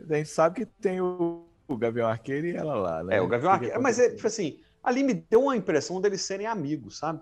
[0.10, 3.18] A gente sabe que tem o, o Gavião Arqueiro e ela lá, né?
[3.18, 3.82] É, o Gavião Arqueiro.
[3.82, 7.22] Mas, é, tipo assim, ali me deu uma impressão deles serem amigos, sabe?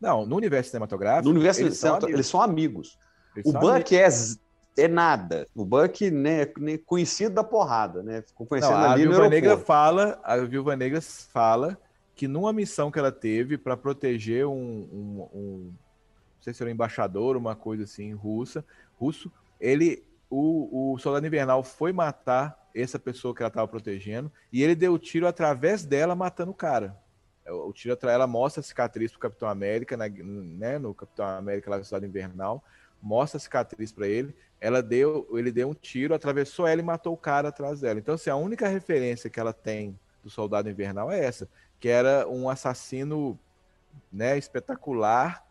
[0.00, 1.24] Não, no universo cinematográfico.
[1.24, 2.14] No universo eles, são, amigos.
[2.14, 2.98] Eles são amigos.
[3.34, 4.38] Eles o são Buck amigos.
[4.76, 5.48] É é nada.
[5.54, 6.46] O Buck, né,
[6.84, 8.22] conhecido da porrada, né?
[8.22, 11.78] Ficou conhecendo Não, ali a Viúva Negra fala, a Viúva Negra fala
[12.14, 16.70] que numa missão que ela teve para proteger um, um, um, não sei se era
[16.70, 18.64] um embaixador, uma coisa assim, russa,
[18.98, 24.62] russo, ele, o, o Soldado Invernal foi matar essa pessoa que ela estava protegendo, e
[24.62, 26.96] ele deu o tiro através dela, matando o cara.
[27.44, 31.70] É, o tiro ela mostra a cicatriz pro Capitão América, na, né, no Capitão América
[31.70, 32.62] lá no Estado Invernal,
[33.02, 34.34] mostra a cicatriz para ele.
[34.60, 37.98] Ela deu, ele deu um tiro, atravessou ela e matou o cara atrás dela.
[37.98, 42.26] Então, assim, a única referência que ela tem do Soldado Invernal é essa, que era
[42.28, 43.38] um assassino,
[44.12, 45.46] né, espetacular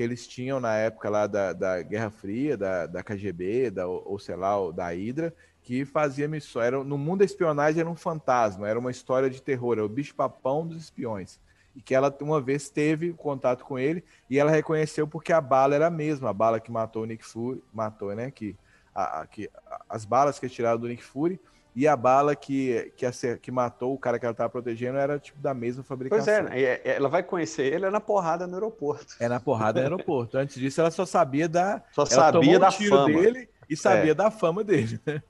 [0.00, 4.18] que eles tinham na época lá da, da Guerra Fria, da, da KGB, da, ou
[4.18, 6.68] sei lá, da Hydra, que fazia missões.
[6.68, 9.88] Era, no mundo da espionagem era um fantasma, era uma história de terror, era o
[9.90, 11.38] bicho-papão dos espiões.
[11.80, 15.74] E que ela uma vez teve contato com ele e ela reconheceu porque a bala
[15.74, 18.30] era a mesma, a bala que matou o Nick Fury, matou, né?
[18.30, 18.54] Que,
[18.94, 19.50] a, a, que
[19.88, 21.40] as balas que tiraram do Nick Fury
[21.74, 23.06] e a bala que, que,
[23.40, 26.22] que matou o cara que ela estava protegendo era tipo da mesma fabricação.
[26.22, 26.80] Pois é, né?
[26.84, 29.14] ela vai conhecer ele é na porrada no aeroporto.
[29.18, 30.36] É na porrada no aeroporto.
[30.36, 31.82] Antes disso, ela só sabia da.
[31.92, 34.14] Só sabia da fama dele e sabia é.
[34.14, 35.22] da fama dele, né?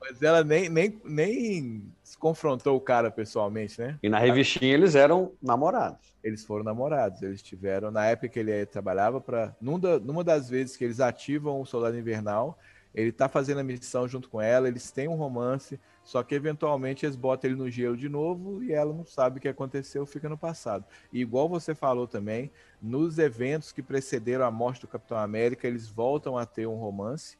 [0.00, 3.98] Mas ela nem, nem, nem se confrontou o cara pessoalmente, né?
[4.02, 6.16] E na revistinha eles eram namorados.
[6.24, 7.20] Eles foram namorados.
[7.20, 9.54] Eles tiveram, na época que ele trabalhava para.
[9.60, 12.58] Numa, numa das vezes que eles ativam o Soldado Invernal,
[12.94, 17.04] ele tá fazendo a missão junto com ela, eles têm um romance, só que eventualmente
[17.04, 20.30] eles botam ele no gelo de novo e ela não sabe o que aconteceu, fica
[20.30, 20.86] no passado.
[21.12, 22.50] E igual você falou também,
[22.80, 27.36] nos eventos que precederam a morte do Capitão América, eles voltam a ter um romance,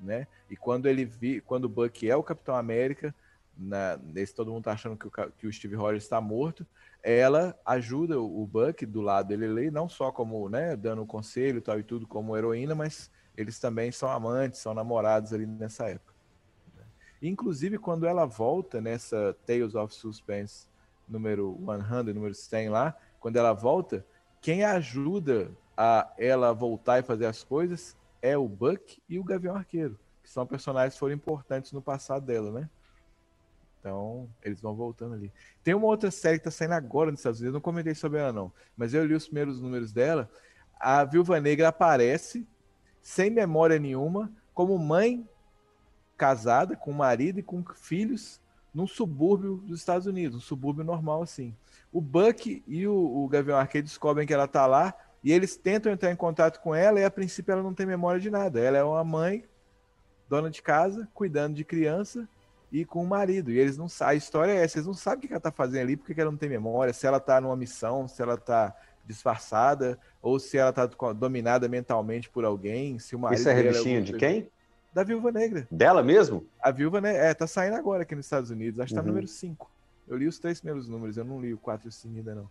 [0.00, 0.26] né?
[0.50, 3.14] E quando ele vi, quando o Buck é o Capitão América,
[3.58, 6.66] na, nesse todo mundo tá achando que o, que o Steve Rogers está morto,
[7.02, 11.82] ela ajuda o Buck do lado dele, não só como, né, dando conselho tal e
[11.82, 16.14] tudo como heroína, mas eles também são amantes, são namorados ali nessa época.
[17.20, 20.68] Inclusive, quando ela volta nessa Tales of Suspense
[21.08, 21.58] número
[22.04, 24.06] 100, número 100 lá, quando ela volta,
[24.40, 29.56] quem ajuda a ela voltar e fazer as coisas é o Buck e o Gavião
[29.56, 32.70] Arqueiro, que são personagens que foram importantes no passado dela, né?
[33.78, 35.32] Então, eles vão voltando ali.
[35.62, 38.32] Tem uma outra série que está saindo agora nos Estados Unidos, não comentei sobre ela
[38.32, 40.28] não, mas eu li os primeiros números dela.
[40.80, 42.46] A Viúva Negra aparece
[43.00, 45.26] sem memória nenhuma, como mãe
[46.16, 48.40] casada, com marido e com filhos,
[48.74, 51.54] num subúrbio dos Estados Unidos, um subúrbio normal assim.
[51.92, 55.90] O Buck e o, o Gavião Arqueiro descobrem que ela está lá e eles tentam
[55.90, 58.60] entrar em contato com ela e a princípio ela não tem memória de nada.
[58.60, 59.44] Ela é uma mãe,
[60.28, 62.28] dona de casa, cuidando de criança
[62.70, 63.50] e com o marido.
[63.50, 65.50] E eles não sabem, a história é essa, eles não sabem o que ela está
[65.50, 68.74] fazendo ali, porque ela não tem memória, se ela está numa missão, se ela está
[69.06, 74.02] disfarçada, ou se ela está dominada mentalmente por alguém, se o marido Isso é revistinha
[74.02, 74.48] de quem?
[74.92, 75.66] Da Viúva Negra.
[75.70, 76.46] Dela mesmo?
[76.60, 79.08] A Viúva Negra, é, tá saindo agora aqui nos Estados Unidos, acho que tá no
[79.08, 79.14] uhum.
[79.14, 79.70] número 5.
[80.06, 82.34] Eu li os três primeiros números, eu não li o 4 e o 5 ainda
[82.34, 82.50] não.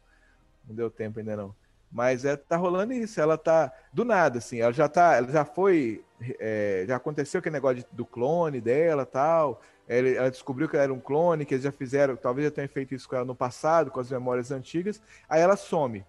[0.68, 1.56] Não deu tempo ainda não.
[1.92, 5.46] Mas é, tá rolando isso, ela tá do nada, assim, ela já tá, ela já
[5.46, 6.04] foi,
[6.40, 10.84] é, já aconteceu aquele negócio de, do clone dela tal, ela, ela, descobriu que ela
[10.84, 13.36] era um clone, que eles já fizeram, talvez já tenham feito isso com ela no
[13.36, 16.06] passado, com as memórias antigas, aí ela some.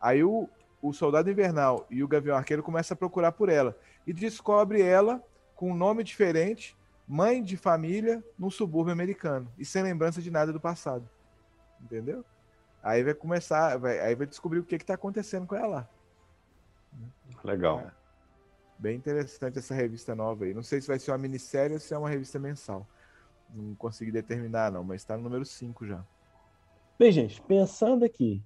[0.00, 0.48] Aí o,
[0.82, 3.76] o Soldado Invernal e o Gavião Arqueiro começam a procurar por ela.
[4.06, 5.22] E descobre ela
[5.54, 6.76] com um nome diferente,
[7.06, 9.48] mãe de família, num subúrbio americano.
[9.56, 11.08] E sem lembrança de nada do passado.
[11.80, 12.24] Entendeu?
[12.82, 15.88] Aí vai começar, vai, aí vai descobrir o que está acontecendo com ela lá.
[17.44, 17.80] Legal.
[17.80, 17.92] É.
[18.76, 20.52] Bem interessante essa revista nova aí.
[20.52, 22.86] Não sei se vai ser uma minissérie ou se é uma revista mensal.
[23.52, 26.04] Não consegui determinar, não, mas está no número 5 já.
[26.98, 28.42] Bem, gente, pensando aqui,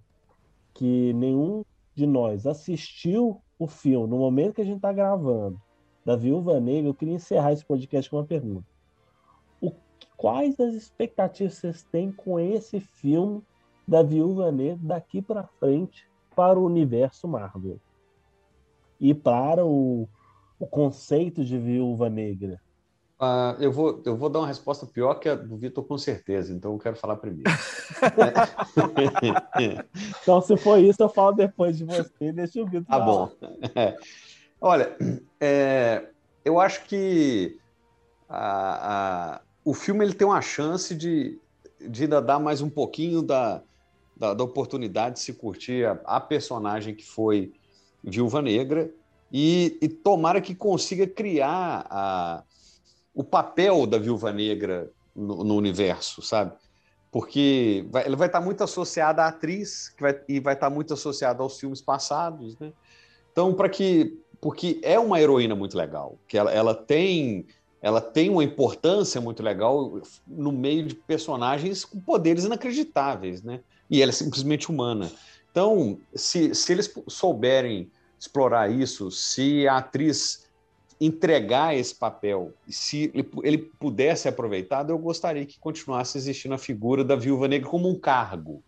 [0.74, 5.61] que nenhum de nós assistiu o filme no momento que a gente está gravando
[6.04, 8.66] da Viúva Negra, eu queria encerrar esse podcast com uma pergunta.
[9.61, 9.72] O,
[10.16, 13.42] quais as expectativas vocês têm com esse filme
[13.88, 17.80] da Viúva Negra daqui para frente para o universo Marvel?
[19.00, 20.09] E para o,
[20.61, 22.61] o conceito de Viúva Negra?
[23.19, 26.53] Uh, eu, vou, eu vou dar uma resposta pior que a do Vitor, com certeza,
[26.53, 27.51] então eu quero falar primeiro.
[30.23, 33.07] então, se for isso, eu falo depois de você, deixa o Vitor Tá falar.
[33.07, 33.33] bom.
[33.75, 33.97] É.
[34.61, 34.95] Olha,
[35.41, 36.05] é,
[36.45, 37.59] eu acho que
[38.29, 41.41] a, a, o filme ele tem uma chance de,
[41.89, 43.62] de ainda dar mais um pouquinho da,
[44.14, 47.55] da, da oportunidade de se curtir a, a personagem que foi
[48.05, 48.91] Viúva Negra
[49.33, 52.43] e, e tomara que consiga criar a
[53.17, 56.53] o papel da viúva negra no, no universo, sabe?
[57.11, 60.93] Porque vai, ela vai estar muito associada à atriz que vai, e vai estar muito
[60.93, 62.73] associada aos filmes passados, né?
[63.33, 64.21] Então, para que.
[64.39, 67.47] Porque é uma heroína muito legal, que ela, ela tem
[67.81, 73.61] ela tem uma importância muito legal no meio de personagens com poderes inacreditáveis, né?
[73.89, 75.11] E ela é simplesmente humana.
[75.51, 80.45] Então, se, se eles souberem explorar isso, se a atriz
[81.01, 83.11] entregar esse papel, se
[83.42, 87.99] ele, pudesse aproveitado, eu gostaria que continuasse existindo a figura da Viúva Negra como um
[87.99, 88.62] cargo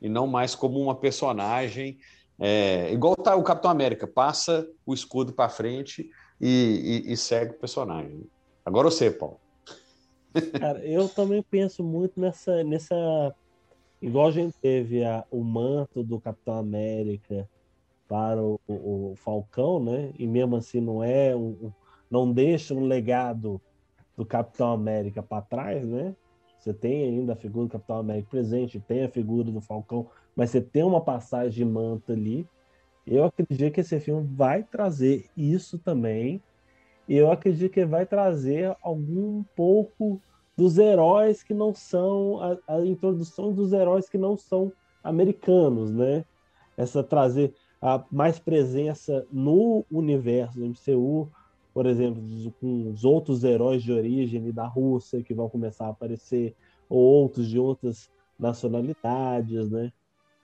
[0.00, 1.98] e não mais como uma personagem.
[2.38, 6.10] É, igual tá o Capitão América, passa o escudo para frente
[6.40, 8.24] e, e, e, segue o personagem.
[8.64, 9.40] Agora você, Paulo.
[10.58, 13.34] Cara, eu também penso muito nessa, nessa.
[14.00, 17.48] Igual a gente teve a, o manto do Capitão América
[18.08, 20.12] para o, o, Falcão, né?
[20.18, 21.70] E mesmo assim não é um,
[22.10, 23.60] não deixa um legado
[24.16, 26.16] do Capitão América para trás, né?
[26.58, 30.50] Você tem ainda a figura do Capitão América presente, tem a figura do Falcão, mas
[30.50, 32.48] você tem uma passagem de manto ali.
[33.06, 36.42] Eu acredito que esse filme vai trazer isso também.
[37.08, 40.20] E eu acredito que vai trazer algum pouco
[40.56, 46.24] dos heróis que não são a, a introdução dos heróis que não são americanos, né?
[46.76, 51.28] Essa trazer a mais presença no universo do MCU,
[51.72, 52.22] por exemplo,
[52.60, 56.54] com os outros heróis de origem da Rússia que vão começar a aparecer,
[56.88, 59.92] ou outros de outras nacionalidades, né?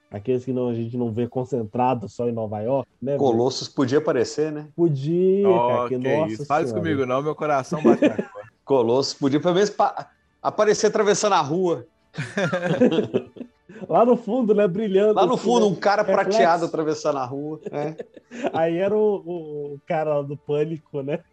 [0.09, 3.17] Aqueles que não, a gente não vê concentrado só em Nova York, né?
[3.17, 4.69] Colossus podia aparecer, né?
[4.75, 6.45] Podia, oh, cara, que, que nossa isso.
[6.45, 8.15] Fale comigo não, meu coração bate na
[8.63, 9.75] Colossus podia pelo menos
[10.41, 11.85] aparecer atravessando a rua.
[13.95, 14.67] Lá no fundo, né?
[14.67, 15.13] Brilhando.
[15.13, 15.71] Lá no assim, fundo, né?
[15.71, 16.31] um cara reflexo.
[16.31, 17.61] prateado atravessando a rua.
[17.71, 17.95] É.
[18.51, 19.15] Aí era o,
[19.75, 21.23] o, cara do pânico, né?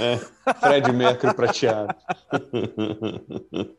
[0.00, 0.16] É,
[0.54, 1.94] Fred Mercury prateado.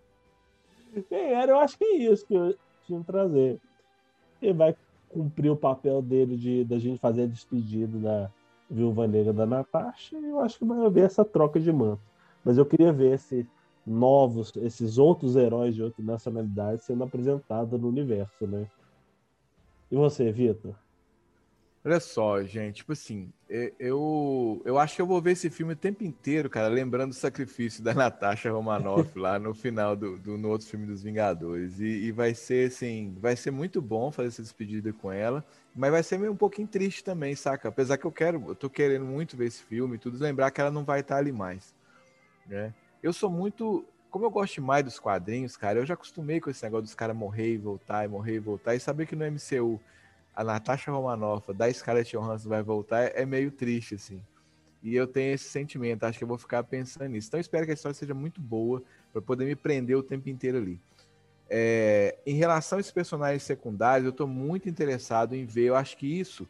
[1.09, 2.55] Bem, era, eu acho que é isso que eu
[2.85, 3.59] tinha que trazer.
[4.39, 4.75] Ele vai
[5.09, 8.29] cumprir o papel dele de da gente fazer a despedida da
[8.69, 12.01] Viúva Negra da Natasha e eu acho que vai haver essa troca de manto.
[12.45, 13.47] Mas eu queria ver se
[13.85, 18.67] novos, esses outros heróis de outras nacionalidades sendo apresentados no universo, né?
[19.91, 20.75] E você, Vitor?
[21.85, 23.29] Olha só, gente, tipo assim,
[23.77, 27.13] eu, eu acho que eu vou ver esse filme o tempo inteiro, cara, lembrando o
[27.13, 31.81] sacrifício da Natasha Romanoff lá no final do, do no outro filme dos Vingadores.
[31.81, 35.91] E, e, vai ser, assim, vai ser muito bom fazer essa despedida com ela, mas
[35.91, 37.67] vai ser meio um pouquinho triste também, saca?
[37.67, 40.61] Apesar que eu quero, eu tô querendo muito ver esse filme e tudo, lembrar que
[40.61, 41.75] ela não vai estar ali mais,
[42.47, 42.73] né?
[43.03, 43.85] Eu sou muito.
[44.09, 47.15] Como eu gosto mais dos quadrinhos, cara, eu já acostumei com esse negócio dos caras
[47.15, 48.75] morrer e voltar, e morrer e voltar.
[48.75, 49.79] E saber que no MCU
[50.33, 54.21] a Natasha Romanoff da Scarlett Johansson vai voltar é meio triste, assim.
[54.81, 57.27] E eu tenho esse sentimento, acho que eu vou ficar pensando nisso.
[57.27, 58.81] Então espero que a história seja muito boa
[59.11, 60.79] para poder me prender o tempo inteiro ali.
[61.49, 65.65] É, em relação a esses personagens secundários, eu estou muito interessado em ver.
[65.65, 66.47] Eu acho que isso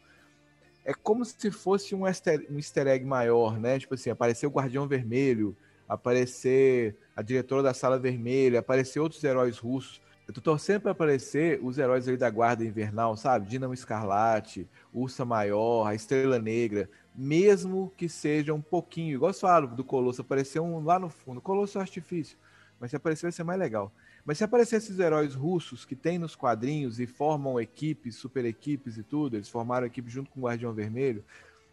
[0.85, 3.79] é como se fosse um easter, um easter egg maior, né?
[3.79, 5.55] Tipo assim, apareceu o Guardião Vermelho,
[5.87, 10.01] aparecer a diretora da Sala Vermelha, aparecer outros heróis russos.
[10.27, 13.47] Eu tô torcendo para aparecer os heróis ali da Guarda Invernal, sabe?
[13.47, 19.67] Dinamo Escarlate, Ursa Maior, a Estrela Negra, mesmo que seja um pouquinho, igual você fala
[19.67, 21.41] do Colosso, aparecer um lá no fundo.
[21.41, 22.37] Colosso é artifício,
[22.79, 23.91] mas se aparecer vai ser mais legal.
[24.25, 28.97] Mas se aparecer esses heróis russos que tem nos quadrinhos e formam equipes, super equipes
[28.97, 31.23] e tudo, eles formaram equipe junto com o Guardião Vermelho,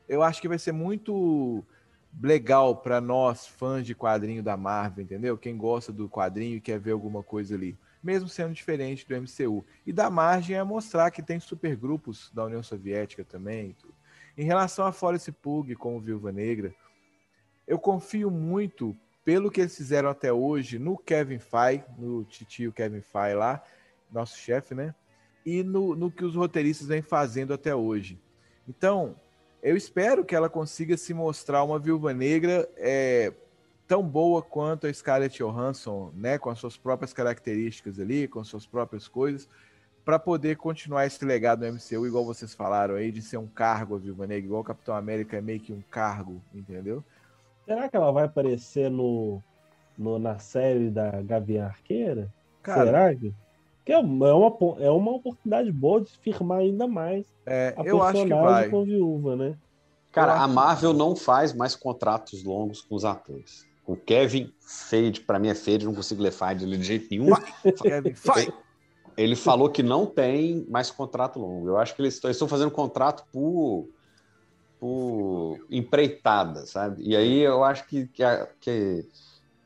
[0.09, 1.65] eu acho que vai ser muito
[2.19, 5.39] legal para nós, fãs de quadrinho da Marvel, entendeu?
[5.39, 9.65] Quem gosta do quadrinho e quer ver alguma coisa ali, mesmo sendo diferente do MCU.
[9.87, 13.77] E dá margem a mostrar que tem supergrupos da União Soviética também.
[14.37, 16.75] Em relação a Forest Pug como Viúva Negra,
[17.67, 23.03] eu confio muito pelo que eles fizeram até hoje no Kevin Feige, no titio Kevin
[23.03, 23.63] Feige lá,
[24.11, 24.95] nosso chefe, né?
[25.45, 28.21] E no, no que os roteiristas vêm fazendo até hoje.
[28.69, 29.17] Então,
[29.63, 33.33] eu espero que ela consiga se mostrar uma viúva negra é,
[33.87, 38.49] tão boa quanto a Scarlett Johansson, né, com as suas próprias características ali, com as
[38.49, 39.49] suas próprias coisas,
[40.05, 43.97] para poder continuar esse legado no MCU, igual vocês falaram aí, de ser um cargo
[43.97, 47.05] a viúva negra, igual o Capitão América é meio que um cargo, entendeu?
[47.67, 49.43] Será que ela vai aparecer no,
[49.97, 52.33] no na série da Gavião Arqueira?
[52.63, 53.35] Cara, Será que?
[53.91, 54.29] Que é uma,
[54.79, 58.69] é uma oportunidade boa de firmar ainda mais é, a eu acho que vai.
[58.69, 59.57] com viúva, né?
[60.13, 63.67] Cara, a Marvel não faz mais contratos longos com os atores.
[63.85, 67.35] O Kevin Feige, para mim é Feige, não consigo ler Feige de jeito nenhum.
[67.83, 68.53] Kevin Feige.
[69.17, 71.67] Ele falou que não tem mais contrato longo.
[71.67, 73.89] Eu acho que eles estão fazendo contrato por,
[74.79, 77.03] por empreitada, sabe?
[77.03, 79.05] E aí eu acho que, que,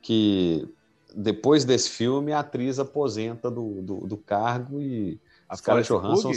[0.01, 0.75] que
[1.15, 6.33] depois desse filme, a atriz aposenta do, do, do cargo e a Scarlett Johansson.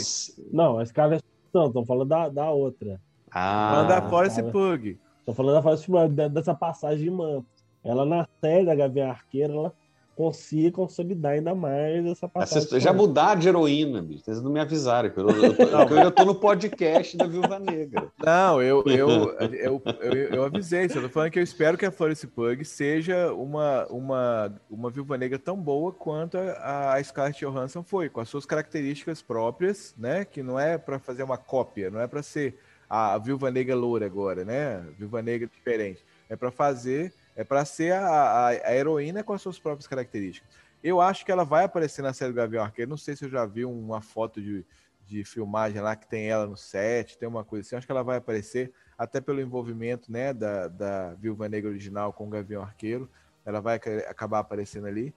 [0.52, 3.00] Não, a Scarlett não, estão falando da, da outra.
[3.30, 4.98] Ah, falando da Forest Pug.
[5.18, 7.46] Estou falando da Forest Pug, dessa passagem de manto.
[7.82, 9.72] Ela na série da Gavião Arqueira, ela
[10.18, 12.80] consiga consolidar ainda mais essa passagem.
[12.80, 14.24] Já mudar de heroína, bicho.
[14.24, 17.60] Vocês não me avisaram, eu, eu, tô, não, eu, eu tô no podcast da Viúva
[17.60, 18.10] Negra.
[18.18, 20.86] Não, eu, eu, eu, eu, eu avisei.
[20.86, 25.16] Eu tô falando que eu espero que a Florence Pug seja uma, uma, uma Viúva
[25.16, 30.24] Negra tão boa quanto a, a Scarlett Johansson foi, com as suas características próprias, né?
[30.24, 32.58] Que não é para fazer uma cópia, não é para ser
[32.90, 34.84] a Viúva Negra loura agora, né?
[34.98, 36.04] Viúva Negra diferente.
[36.28, 40.50] É para fazer é para ser a, a, a, heroína com as suas próprias características.
[40.82, 42.90] Eu acho que ela vai aparecer na série do Gavião Arqueiro.
[42.90, 44.66] Não sei se eu já vi uma foto de,
[45.06, 47.76] de filmagem lá que tem ela no set, tem uma coisa assim.
[47.76, 52.26] Acho que ela vai aparecer, até pelo envolvimento né, da, da Viúva Negra original com
[52.26, 53.08] o Gavião Arqueiro.
[53.46, 55.14] Ela vai acabar aparecendo ali.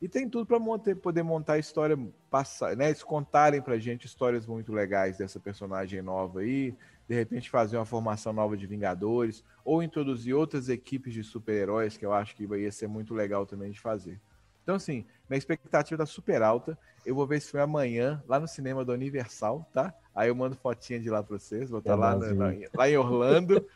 [0.00, 0.58] E tem tudo para
[0.94, 1.98] poder montar história,
[2.30, 2.86] passar, né?
[2.86, 6.74] Eles contarem para gente histórias muito legais dessa personagem nova aí,
[7.10, 12.06] de repente fazer uma formação nova de Vingadores, ou introduzir outras equipes de super-heróis, que
[12.06, 14.20] eu acho que ia ser muito legal também de fazer.
[14.62, 16.78] Então, assim, minha expectativa tá super alta.
[17.04, 19.92] Eu vou ver esse filme amanhã, lá no cinema do Universal, tá?
[20.14, 21.68] Aí eu mando fotinha de lá para vocês.
[21.68, 23.66] Vou estar tá lá, na, lá em Orlando.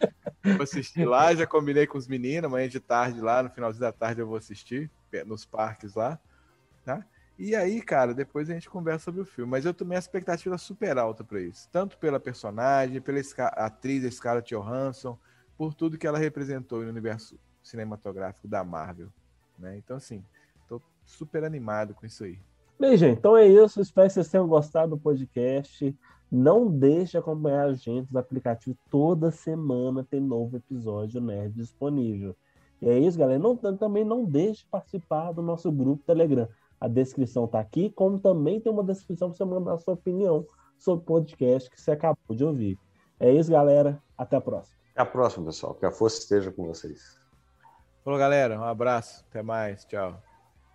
[0.44, 1.34] vou assistir lá.
[1.34, 2.44] Já combinei com os meninos.
[2.44, 4.88] Amanhã de tarde lá, no finalzinho da tarde, eu vou assistir
[5.26, 6.20] nos parques lá,
[6.84, 7.04] tá?
[7.38, 9.50] E aí, cara, depois a gente conversa sobre o filme.
[9.50, 11.68] Mas eu tomei a expectativa super alta para isso.
[11.72, 13.20] Tanto pela personagem, pela
[13.56, 15.18] atriz Scarlett Johansson,
[15.56, 19.08] por tudo que ela representou no universo cinematográfico da Marvel.
[19.58, 19.76] Né?
[19.78, 20.24] Então, assim,
[20.68, 22.38] tô super animado com isso aí.
[22.78, 23.80] Bem, gente, então é isso.
[23.80, 25.96] Espero que vocês tenham gostado do podcast.
[26.30, 28.76] Não deixe de acompanhar a gente no aplicativo.
[28.90, 32.36] Toda semana tem novo episódio Nerd disponível.
[32.82, 33.38] E é isso, galera.
[33.38, 36.48] Não, também não deixe de participar do nosso grupo Telegram.
[36.80, 40.46] A descrição está aqui, como também tem uma descrição para você mandar a sua opinião
[40.78, 42.78] sobre o podcast que você acabou de ouvir.
[43.18, 44.02] É isso, galera.
[44.16, 44.76] Até a próxima.
[44.92, 45.74] Até a próxima, pessoal.
[45.74, 47.18] Que a força esteja com vocês.
[48.04, 48.58] Falou, galera.
[48.58, 49.24] Um abraço.
[49.30, 49.84] Até mais.
[49.84, 50.33] Tchau.